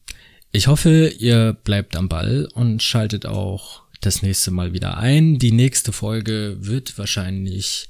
Ich 0.53 0.67
hoffe, 0.67 1.13
ihr 1.19 1.53
bleibt 1.53 1.97
am 1.97 2.09
Ball 2.09 2.49
und 2.55 2.83
schaltet 2.83 3.25
auch 3.25 3.83
das 4.01 4.23
nächste 4.23 4.51
Mal 4.51 4.73
wieder 4.73 4.99
ein. 4.99 5.39
Die 5.39 5.53
nächste 5.53 5.93
Folge 5.93 6.57
wird 6.61 6.99
wahrscheinlich 6.99 7.89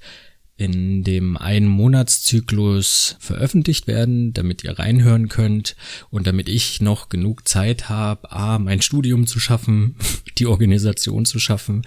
in 0.60 1.02
dem 1.02 1.36
einen 1.36 1.66
Monatszyklus 1.66 3.16
veröffentlicht 3.18 3.86
werden, 3.86 4.34
damit 4.34 4.62
ihr 4.62 4.78
reinhören 4.78 5.28
könnt 5.28 5.74
und 6.10 6.26
damit 6.26 6.48
ich 6.48 6.82
noch 6.82 7.08
genug 7.08 7.48
Zeit 7.48 7.88
habe, 7.88 8.30
A, 8.30 8.58
mein 8.58 8.82
Studium 8.82 9.26
zu 9.26 9.40
schaffen, 9.40 9.96
die 10.38 10.46
Organisation 10.46 11.24
zu 11.24 11.38
schaffen 11.38 11.82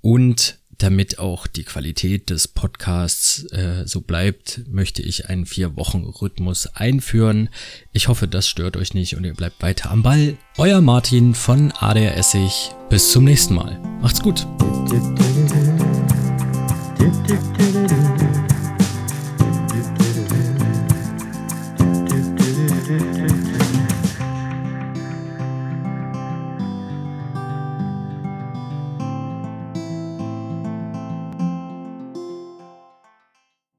und 0.00 0.58
damit 0.78 1.18
auch 1.18 1.46
die 1.46 1.64
Qualität 1.64 2.30
des 2.30 2.48
Podcasts 2.48 3.44
äh, 3.52 3.86
so 3.86 4.00
bleibt, 4.00 4.62
möchte 4.68 5.02
ich 5.02 5.28
einen 5.28 5.46
Vier-Wochen-Rhythmus 5.46 6.66
einführen. 6.68 7.50
Ich 7.92 8.08
hoffe, 8.08 8.26
das 8.26 8.48
stört 8.48 8.76
euch 8.76 8.94
nicht 8.94 9.16
und 9.16 9.24
ihr 9.24 9.34
bleibt 9.34 9.62
weiter 9.62 9.90
am 9.90 10.02
Ball. 10.02 10.36
Euer 10.58 10.80
Martin 10.80 11.34
von 11.34 11.72
ADR 11.72 12.16
Essig. 12.16 12.70
Bis 12.90 13.12
zum 13.12 13.24
nächsten 13.24 13.54
Mal. 13.54 13.78
Macht's 14.00 14.22
gut. 14.22 14.46